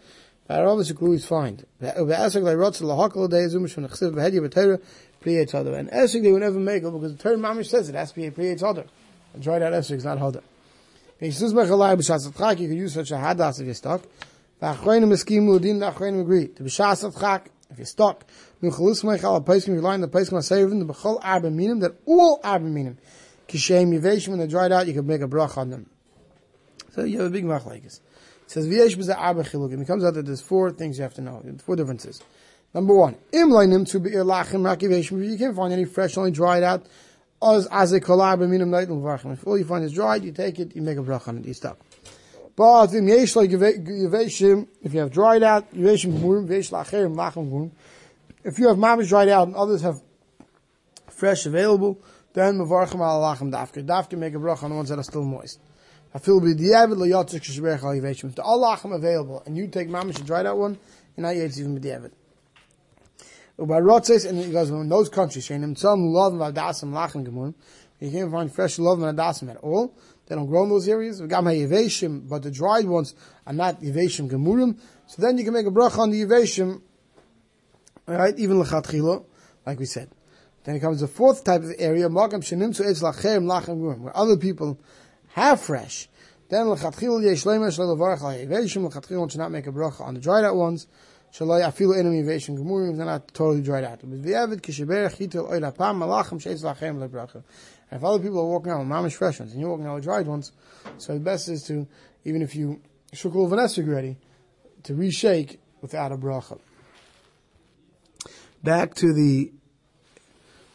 by 0.48 0.58
Rovis 0.58 0.90
you 0.90 0.96
could 0.96 1.06
always 1.06 1.26
find. 1.26 1.64
Be'esek 1.80 2.42
Lai 2.42 2.56
Rotz 2.56 2.82
Lahakal 2.82 3.30
Zumish 3.30 3.74
from 3.74 3.84
the 3.84 3.90
Chsiv 3.90 4.14
Behedya 4.14 4.48
B'Torah, 4.48 4.82
Priya 5.20 5.46
Tzadar. 5.46 5.78
And 5.78 5.90
Esek 5.92 6.24
they 6.24 6.32
would 6.32 6.42
never 6.42 6.60
make 6.60 6.84
it 6.84 6.92
because 6.92 7.16
the 7.16 7.22
Torah 7.22 7.38
Mamish 7.38 7.68
says 7.68 7.90
it 7.90 7.96
has 7.96 8.10
to 8.10 8.16
be 8.16 8.26
a 8.26 8.32
Priya 8.32 8.56
Tzadar. 8.56 8.88
And 9.34 9.44
dried 9.44 9.62
out 9.62 9.74
Esek 9.74 9.98
is 9.98 10.06
not 10.06 10.18
Hadar. 10.18 10.42
Yishuz 11.22 11.54
Mechalai 11.54 11.96
B'Shas 11.96 12.28
Atchak, 12.28 12.60
you 12.60 12.70
could 12.70 12.78
use 12.78 12.96
such 12.96 13.12
a 13.12 13.16
Hadas 13.16 13.60
if 13.60 13.66
you're 13.66 13.76
stuck. 13.76 14.02
V'achroinim 14.62 15.14
Eskim 15.14 15.48
Ludin, 15.48 15.80
the 15.80 15.92
Achroinim 15.92 16.22
agree. 16.22 16.48
To 16.48 16.64
B'Shas 16.64 17.10
Atchak, 17.10 17.46
if 17.72 17.78
you're 17.78 17.86
stuck, 17.86 18.26
Nuchalus 18.62 19.04
Meichal 19.04 19.44
Apaiskim, 19.44 19.76
rely 19.76 19.94
on 19.94 20.02
the 20.02 20.08
Paiskim 20.08 20.34
Asayivim, 20.34 20.86
the 20.86 20.94
Bechol 20.94 21.20
Arba 21.24 21.50
Minim, 21.50 21.80
that 21.80 21.94
all 22.06 22.40
Arba 22.44 22.66
Minim, 22.66 22.98
Kishem 23.48 23.98
Yiveshim, 23.98 24.30
when 24.30 24.40
they're 24.40 24.48
dried 24.48 24.72
out, 24.72 24.88
you 24.88 24.94
can 24.94 25.08
make 25.08 25.22
a 25.22 25.28
brach 25.28 25.58
on 25.58 25.70
them. 25.70 25.90
So 26.92 27.04
you 27.04 27.20
have 27.20 27.28
a 27.28 27.30
big 27.30 27.46
machlekes. 27.46 28.00
It 28.46 28.52
says 28.52 28.68
V'yesh 28.68 28.98
B'zeh 28.98 29.18
Arba 29.18 29.44
Chilukim. 29.44 29.82
It 29.82 29.88
comes 29.88 30.04
out 30.04 30.14
that 30.16 30.26
there's 30.26 30.42
four 30.42 30.72
things 30.72 30.98
you 30.98 31.04
have 31.04 31.14
to 31.16 31.22
know, 31.22 31.44
four 31.66 31.76
differences. 31.76 32.22
Number 32.74 32.94
one, 32.94 33.16
Im 33.32 33.50
Leinim 33.50 33.90
to 33.92 34.00
Be'ir 34.00 34.24
Lachim 34.24 34.62
Rakiveshim, 34.62 35.30
you 35.30 35.38
can't 35.38 35.56
find 35.56 35.74
any 35.74 35.86
fresh, 35.86 36.18
only 36.18 36.32
dried 36.32 36.64
out, 36.64 36.86
as 37.42 37.68
as 37.72 37.94
a 37.94 38.02
kol 38.02 38.22
Arba 38.22 38.48
Minim 38.48 38.72
V'achim. 38.72 39.34
If 39.34 39.48
all 39.48 39.58
you 39.58 39.66
find 39.66 39.84
is 39.84 39.94
dried, 39.94 40.24
you 40.24 40.32
take 40.32 40.60
it, 40.60 40.76
you 40.76 40.82
make 40.82 40.98
a 40.98 41.02
brach 41.02 41.28
on 41.28 41.38
it, 41.38 41.46
you 41.46 41.54
stop. 41.54 41.82
If 42.58 42.94
you 44.94 45.00
have 45.00 45.12
dried 45.12 45.44
out, 45.44 45.68
if 45.72 45.78
you 48.60 48.68
have 48.68 48.78
mamish 48.78 49.08
dried 49.08 49.30
out 49.30 49.48
and 49.48 49.56
others 49.56 49.82
have 49.82 50.02
fresh 51.10 51.46
available, 51.46 52.02
then 52.34 52.58
mevarchim 52.58 52.96
lachem 52.96 53.52
dafke. 53.52 53.86
Dafke 53.86 54.18
make 54.18 54.34
a 54.34 54.38
bracha 54.38 54.64
on 54.64 54.72
the 54.72 54.76
ones 54.76 54.90
that 54.90 55.00
are 55.00 55.04
still 55.04 55.24
moist. 55.24 55.60
I 56.14 56.20
feel 56.20 56.42
be 56.42 56.54
diavad 56.54 56.98
lo 56.98 57.06
yotzik 57.06 57.42
sheshberech 57.42 57.84
al 57.84 57.92
yiveshim. 57.92 58.26
If 58.30 58.36
the 58.36 58.42
all 58.44 58.62
lachem 58.62 58.94
available 58.94 59.44
and 59.46 59.56
you 59.58 59.68
take 59.68 59.88
mamish 59.88 60.20
a 60.20 60.24
dried 60.24 60.46
out 60.46 60.58
one, 60.58 60.78
you're 61.16 61.26
not 61.26 61.36
yet 61.36 61.58
even 61.58 61.80
b'diavad. 61.80 62.12
By 63.58 63.80
rotzes 63.80 64.28
and 64.28 64.40
he 64.40 64.52
goes 64.52 64.70
in 64.70 64.90
those 64.90 65.10
countries, 65.10 65.48
shenim 65.48 65.76
tzom 65.78 66.12
love 66.12 66.34
and 66.34 66.42
adasim 66.42 66.92
lachem 66.92 67.26
gemurim. 67.26 67.54
You 68.00 68.10
can't 68.10 68.32
find 68.32 68.52
fresh 68.54 68.80
love 68.80 69.02
and 69.02 69.18
adasim 69.18 69.52
at 69.52 69.58
all. 69.58 69.94
They 70.32 70.38
don't 70.38 70.48
grow 70.48 70.64
in 70.64 70.70
those 70.70 70.88
areas. 70.88 71.20
Gam 71.20 71.44
yiveshim, 71.44 72.30
but 72.30 72.44
the 72.44 72.52
dried 72.52 72.86
ones 72.86 73.16
are 73.46 73.52
not 73.52 73.82
yiveshim 73.82 74.30
gemurim. 74.30 74.80
So 75.06 75.22
then 75.22 75.38
you 75.38 75.44
can 75.44 75.52
make 75.54 75.68
a 75.68 75.72
bracha 75.72 76.00
on 76.00 76.12
the 76.12 76.22
yiveshim 76.22 76.82
Right? 78.08 78.40
Even 78.40 78.64
lechatchila, 78.64 79.26
like 79.66 79.78
we 79.78 79.86
said. 79.86 80.10
Then 80.64 80.76
it 80.76 80.80
comes 80.80 81.02
the 81.02 81.10
fourth 81.10 81.44
type 81.44 81.64
of 81.64 81.74
area, 81.78 82.08
magam 82.08 82.36
shenim 82.36 82.74
to 82.78 82.84
etz 82.84 83.04
lachem 83.04 83.44
lachem 83.44 83.82
gurim, 83.82 84.00
where 84.00 84.16
other 84.16 84.38
people 84.38 84.80
have 85.34 85.60
fresh. 85.60 86.08
Then 86.48 86.68
lechatchila 86.68 87.26
yesh 87.26 87.44
lemer 87.44 87.76
shel 87.76 87.94
levarach 87.94 88.20
la'yeveshim, 88.20 88.90
lechatchila 88.90 89.30
should 89.30 89.40
not 89.40 89.52
make 89.52 89.68
a 89.68 89.72
bracha 89.74 90.00
on 90.00 90.14
the 90.14 90.22
dried 90.22 90.46
out 90.46 90.56
ones, 90.56 90.88
shalai 91.34 91.62
afilu 91.62 92.00
enemy 92.00 92.24
yeveshim 92.24 92.58
gemurim, 92.58 92.96
they're 92.96 93.06
not 93.06 93.34
totally 93.34 93.62
dried 93.62 93.84
out. 93.84 94.00
But 94.00 94.22
v'yevet 94.22 94.62
kisheberech 94.62 95.18
hitel 95.18 95.52
oil 95.52 95.62
apam 95.70 95.98
malachem 96.00 96.42
sheitz 96.42 96.64
lachem 96.64 97.06
lebracha. 97.06 97.44
If 97.92 98.04
other 98.04 98.20
people 98.20 98.40
are 98.40 98.48
walking 98.48 98.72
out 98.72 98.80
with 98.80 98.88
mamish 98.88 99.16
fresh 99.16 99.40
ones, 99.40 99.52
and 99.52 99.60
you're 99.60 99.70
walking 99.70 99.86
out 99.86 99.96
with 99.96 100.04
dried 100.04 100.28
ones, 100.28 100.52
so 100.98 101.14
the 101.14 101.20
best 101.20 101.50
is 101.50 101.64
to, 101.64 101.88
even 102.24 102.42
if 102.42 102.56
you 102.56 102.82
shukul 103.14 103.50
vanesig 103.50 103.88
ready, 103.88 104.18
to 104.84 104.94
reshake 104.94 105.58
without 105.82 106.12
a 106.12 106.18
bracha 106.18 106.60
back 108.64 108.94
to 108.96 109.14
the 109.14 109.52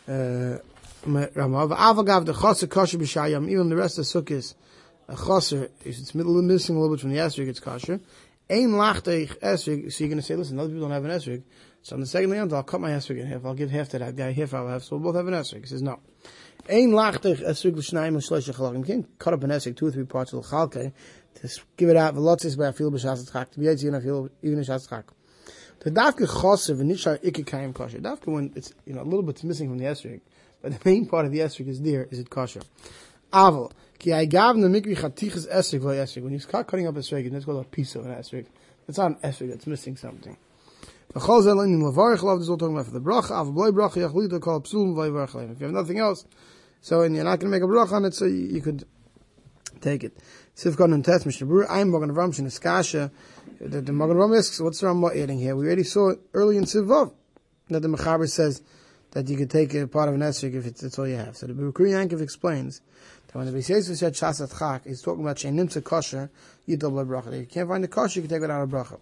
uh, 0.08 0.58
Ramav. 1.06 1.73
Even 3.49 3.68
the 3.68 3.76
rest 3.76 3.99
of 3.99 4.04
the 4.04 4.23
sukkahs, 4.23 4.54
a 5.08 5.16
chaser 5.16 5.70
if 5.85 5.99
it's 5.99 6.14
missing 6.14 6.76
a 6.76 6.80
little 6.80 6.94
bit 6.94 7.00
from 7.00 7.12
the 7.12 7.18
esrig, 7.18 7.49
it's 7.49 7.61
kosher. 7.61 8.00
Ein 8.49 8.71
lachteich 8.71 9.37
esrig. 9.41 9.93
So 9.93 10.05
you're 10.05 10.09
going 10.09 10.19
to 10.19 10.23
say, 10.23 10.37
listen, 10.37 10.59
other 10.59 10.69
people 10.69 10.83
don't 10.83 10.93
have 10.93 11.05
an 11.05 11.11
esrig. 11.11 11.43
So 11.83 11.95
on 11.95 12.00
the 12.00 12.07
second 12.07 12.31
land, 12.31 12.53
I'll 12.53 12.62
cut 12.62 12.81
my 12.81 12.91
esrig 12.91 13.19
in 13.21 13.26
half. 13.26 13.45
I'll 13.45 13.55
give 13.55 13.71
half 13.71 13.88
to 13.91 13.99
that 13.99 14.15
guy, 14.15 14.33
half 14.33 14.55
I'll 14.55 14.69
have. 14.69 14.85
So 14.85 14.97
we'll 14.97 15.12
both 15.12 15.17
have 15.17 15.26
an 15.26 15.35
esrig. 15.35 15.62
He 15.62 15.67
says 15.67 15.83
no. 15.83 15.99
Ein 16.69 16.91
lachteich 16.91 17.45
esrig 17.45 17.76
l'shnayim 17.76 18.17
l'shlesh 18.17 18.49
chalachim. 18.53 18.79
You 18.79 18.85
can't 18.85 19.19
cut 19.19 19.35
up 19.35 19.43
an 19.43 19.50
esrig 19.50 19.76
two 19.76 19.87
or 19.87 19.91
three 19.91 20.05
parts 20.05 20.33
of 20.33 20.43
the 20.43 20.49
chalke 20.49 20.93
to 21.35 21.61
give 21.76 21.88
it 21.88 21.97
out. 21.97 22.15
Velotzis 22.15 22.57
by 22.57 22.69
a 22.69 22.73
feel 22.73 22.93
b'shas. 22.93 23.26
To 23.53 23.59
be 23.61 23.67
able 23.67 23.76
to 23.76 24.00
feel 24.00 24.29
even 24.43 24.59
a 24.59 24.62
shas 24.62 24.88
tzchak. 24.88 25.05
The 25.81 25.91
dafka 25.91 26.26
chosev 26.26 26.81
and 26.81 26.91
nishar 26.91 27.19
ikikayim 27.23 27.75
kosher. 27.75 27.99
Dafka 27.99 28.33
when 28.33 28.53
it's 28.55 28.73
you 28.85 28.95
know 28.95 29.03
a 29.03 29.05
little 29.05 29.23
bit's 29.23 29.45
missing 29.45 29.69
from 29.69 29.79
the 29.79 29.85
esrog, 29.85 30.21
but 30.62 30.73
the 30.73 30.88
main 30.88 31.07
part 31.07 31.26
of 31.26 31.33
the 31.33 31.41
esrog 31.41 31.69
is 31.69 31.81
there. 31.81 32.09
Is 32.11 32.19
it 32.21 32.31
kosher? 32.31 32.62
Aval 33.33 33.73
ki 33.99 34.12
I 34.12 34.25
gav 34.26 34.57
the 34.57 34.69
mikri 34.69 34.97
chatichas 34.97 35.49
esrog 35.49 35.85
lo 35.85 35.93
esrog. 35.93 36.23
When 36.23 36.33
you 36.33 36.38
start 36.38 36.67
cutting 36.67 36.87
up 36.87 36.95
esrog, 36.95 37.31
that's 37.31 37.45
called 37.45 37.65
a 37.65 37.69
piece 37.69 37.95
of 37.95 38.07
an 38.07 38.12
esrog. 38.12 38.47
It's 38.88 38.99
not 38.99 39.12
an 39.12 39.17
esrog 39.31 39.50
that's 39.50 39.67
missing 39.67 39.97
something. 39.97 40.37
The 41.12 41.21
chol 41.21 41.43
zelin 41.43 41.67
in 41.67 41.83
lavarich 41.83 42.23
love 42.23 42.41
is 42.41 42.50
all 42.50 42.59
talking 42.59 42.75
about 42.75 42.87
for 42.87 42.93
the 42.93 43.00
bracha. 43.00 43.33
Av 43.33 43.53
bloy 43.53 43.71
bracha 43.71 44.09
yachlit 44.09 44.31
to 44.31 44.41
call 44.41 44.61
psul 44.61 44.95
vayvarich 44.95 45.53
If 45.53 45.61
you 45.61 45.67
have 45.67 45.75
nothing 45.75 45.99
else, 45.99 46.25
so 46.81 47.03
and 47.03 47.15
you're 47.15 47.25
not 47.25 47.41
going 47.41 47.53
to 47.53 47.59
make 47.59 47.62
a 47.62 47.67
bracha 47.67 47.93
on 47.93 48.05
it, 48.05 48.15
so 48.15 48.26
you, 48.26 48.47
you 48.47 48.61
could 48.61 48.85
take 49.81 50.05
it. 50.05 50.17
Sivkon 50.57 50.95
and 50.95 51.05
Tess 51.05 51.26
Mishnah 51.26 51.67
I'm 51.69 51.91
going 51.91 52.09
to 52.09 52.15
Ramshin 52.15 52.47
Iskasha 52.47 53.11
the, 53.61 53.81
the 53.81 53.93
Magen 53.93 54.17
Ram 54.17 54.35
asks, 54.35 54.61
what's 54.61 54.81
the 54.81 54.87
Rambam 54.87 55.17
adding 55.17 55.38
here? 55.38 55.57
We 55.57 55.67
already 55.67 55.85
saw 55.85 56.11
it 56.11 56.21
early 56.35 56.57
in 56.57 56.65
Sivav 56.65 57.12
that 57.69 57.81
the 57.81 57.88
Mechaber 57.88 58.29
says 58.29 58.62
that 59.12 59.29
you 59.29 59.37
could 59.37 59.50
take 59.50 59.75
a 59.75 59.87
part 59.87 60.09
of 60.09 60.15
an 60.15 60.21
esrog 60.21 60.55
if 60.55 60.67
it's, 60.67 60.83
that's 60.83 60.99
all 60.99 61.09
you 61.09 61.17
have. 61.17 61.37
So 61.37 61.47
the 61.47 61.55
Bikurei 61.55 61.93
Yankov 61.93 62.21
explains 62.21 62.81
when 63.37 63.52
the 63.52 63.59
Beis 63.59 63.69
Yosef 63.69 63.97
said 63.97 64.14
Shasat 64.14 64.59
Chak, 64.59 64.85
he's 64.85 65.02
talking 65.02 65.23
about 65.23 65.37
Sheinimtza 65.37 65.85
kosher, 65.85 66.31
Yidol 66.69 67.07
Bracha. 67.07 67.28
If 67.28 67.40
you 67.40 67.47
can't 67.47 67.69
find 67.69 67.85
the 67.85 67.88
kosher, 67.88 68.21
you 68.21 68.28
can 68.28 68.37
take 68.37 68.45
it 68.45 68.50
out 68.50 68.62
of 68.62 68.71
bracha. 68.71 68.99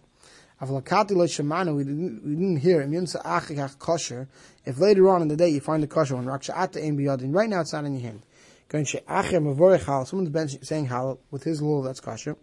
Avalakati 0.60 1.10
lo 1.10 1.26
shemanu, 1.26 1.76
we 1.76 1.84
didn't, 1.84 2.24
we 2.24 2.34
didn't 2.34 2.56
hear 2.56 2.80
it. 2.80 2.90
Yimsa 2.90 3.22
achikach 3.24 3.78
kosher. 3.78 4.28
If 4.64 4.78
later 4.78 5.08
on 5.08 5.22
in 5.22 5.28
the 5.28 5.36
day 5.36 5.48
you 5.48 5.60
find 5.60 5.82
the 5.82 5.86
kosher 5.86 6.14
raksha 6.14 6.56
ata 6.56 6.82
ein 6.82 6.96
biyadin. 6.96 7.34
Right 7.34 7.48
now 7.48 7.60
it's 7.60 7.72
not 7.72 7.84
in 7.84 7.94
your 7.94 8.02
hand. 8.02 8.22
Going 8.68 8.84
she 8.84 8.98
acher 8.98 9.42
mavorech 9.42 9.84
hal. 9.84 10.06
Someone's 10.06 10.30
been 10.30 10.48
saying 10.48 10.86
hal 10.86 11.18
with 11.30 11.42
his 11.42 11.60
law 11.60 11.82
that's 11.82 12.00
kosher. 12.00 12.36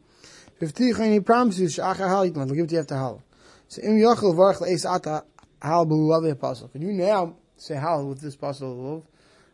Fifty 0.60 0.94
he 0.94 1.20
promises 1.22 1.74
she'acher 1.74 2.08
hal 2.08 2.30
yitman. 2.30 2.48
He'll 2.48 2.56
give 2.56 2.66
it 2.66 2.70
to 2.70 2.76
you 2.76 2.82
after 2.82 2.96
hal. 2.96 3.24
So 3.70 3.82
im 3.82 3.98
yochel 3.98 4.36
vorech 4.36 4.62
le'es 4.62 4.86
ata 4.90 5.24
hal 5.62 5.86
b'lulav 5.86 6.36
pasuk. 6.36 6.74
Can 6.74 6.82
you 6.82 6.92
now 6.92 7.36
say 7.56 7.76
hal 7.76 8.08
with 8.08 8.20
this 8.20 8.36
pasuk 8.36 8.62
lulav? 8.62 9.04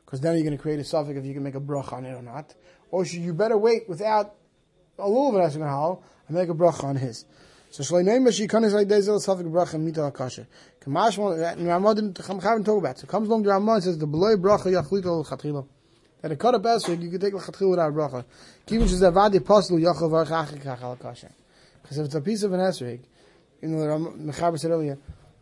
Because 0.07 0.21
now 0.21 0.31
you're 0.31 0.43
going 0.43 0.55
to 0.55 0.61
create 0.61 0.79
a 0.79 0.85
suffix 0.85 1.19
if 1.19 1.25
you 1.25 1.33
can 1.33 1.43
make 1.43 1.55
a 1.55 1.59
brach 1.59 1.91
on 1.91 2.05
it 2.05 2.13
or 2.13 2.21
not. 2.21 2.55
Or 2.91 3.03
should 3.03 3.19
you 3.19 3.33
better 3.33 3.57
wait 3.57 3.89
without 3.89 4.35
a 4.97 5.01
lulav 5.01 5.45
asking 5.45 5.63
hal 5.63 6.01
and 6.29 6.37
make 6.37 6.47
a 6.47 6.53
brach 6.53 6.81
on 6.81 6.95
his. 6.95 7.25
So 7.71 7.83
shleimei 7.83 8.21
mashi 8.21 8.47
kanis 8.47 8.71
like 8.71 8.87
dezel 8.87 9.19
safik 9.19 9.51
bracha 9.51 9.77
mita 9.77 10.05
akasha. 10.05 10.47
Kamash 10.79 11.17
one 11.17 11.41
uh, 11.41 11.55
Ramah 11.57 11.95
didn't 11.95 12.13
Chachamim 12.13 12.63
talk 12.63 12.77
about. 12.77 12.99
So 12.99 13.05
comes 13.05 13.27
along 13.27 13.43
the 13.43 13.49
Ramah 13.49 13.73
and 13.73 13.83
says 13.83 13.97
the 13.97 14.07
beloy 14.07 14.35
bracha 14.35 14.67
yachlito 14.67 15.25
l'chatchila. 15.25 15.67
That 16.21 16.31
a 16.31 16.37
cut 16.37 16.55
up 16.55 16.63
esrog 16.63 17.01
you 17.01 17.09
can 17.09 17.19
take 17.19 17.33
l'chatchila 17.33 17.71
without 17.71 17.93
bracha. 17.93 18.23
Kivin 18.65 18.87
says 18.87 19.01
avadi 19.01 19.39
poslu 19.39 19.77
yachal 19.81 20.09
varach 20.09 20.47
achik 20.47 20.63
achal 20.63 20.93
akasha. 20.93 21.33
Because 21.81 21.97
if 21.97 22.05
it's 22.05 22.15
a 22.15 22.21
piece 22.21 22.43
of 22.43 22.53
an 22.53 22.61
esrog, 22.61 23.01
you 23.61 23.67
know 23.67 23.81
the 23.81 24.31
Mechaber 24.31 24.57
said 24.57 24.71
earlier 24.71 24.97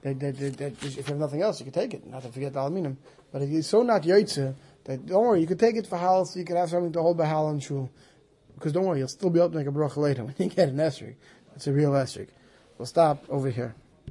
if 0.05 0.97
you 0.97 1.03
have 1.03 1.17
nothing 1.17 1.41
else 1.41 1.59
you 1.59 1.65
can 1.65 1.73
take 1.73 1.93
it. 1.93 2.05
Not 2.05 2.23
to 2.23 2.29
forget 2.29 2.53
the 2.53 2.59
aluminium. 2.59 2.97
But 3.31 3.41
if 3.41 3.65
so 3.65 3.83
not 3.83 4.03
yaitze 4.03 4.55
that 4.85 5.05
don't 5.05 5.23
worry 5.23 5.41
you 5.41 5.47
can 5.47 5.57
take 5.57 5.75
it 5.75 5.87
for 5.87 5.97
hal 5.97 6.25
so 6.25 6.39
you 6.39 6.45
can 6.45 6.55
have 6.55 6.69
something 6.69 6.93
to 6.93 7.01
hold 7.01 7.17
by 7.17 7.25
hal 7.25 7.49
and 7.49 7.61
shul. 7.61 7.89
Because 8.55 8.71
don't 8.71 8.85
worry, 8.85 8.99
you'll 8.99 9.07
still 9.07 9.29
be 9.29 9.39
able 9.39 9.51
to 9.51 9.57
make 9.57 9.67
a 9.67 9.71
bracha 9.71 9.97
later 9.97 10.23
when 10.25 10.35
you 10.37 10.47
get 10.47 10.69
an 10.69 10.77
esrog. 10.77 11.15
It's 11.55 11.67
a 11.67 11.73
real 11.73 11.91
esrog. 11.91 12.27
We'll 12.77 12.85
stop 12.85 13.23
over 13.29 13.49
here. 13.49 13.75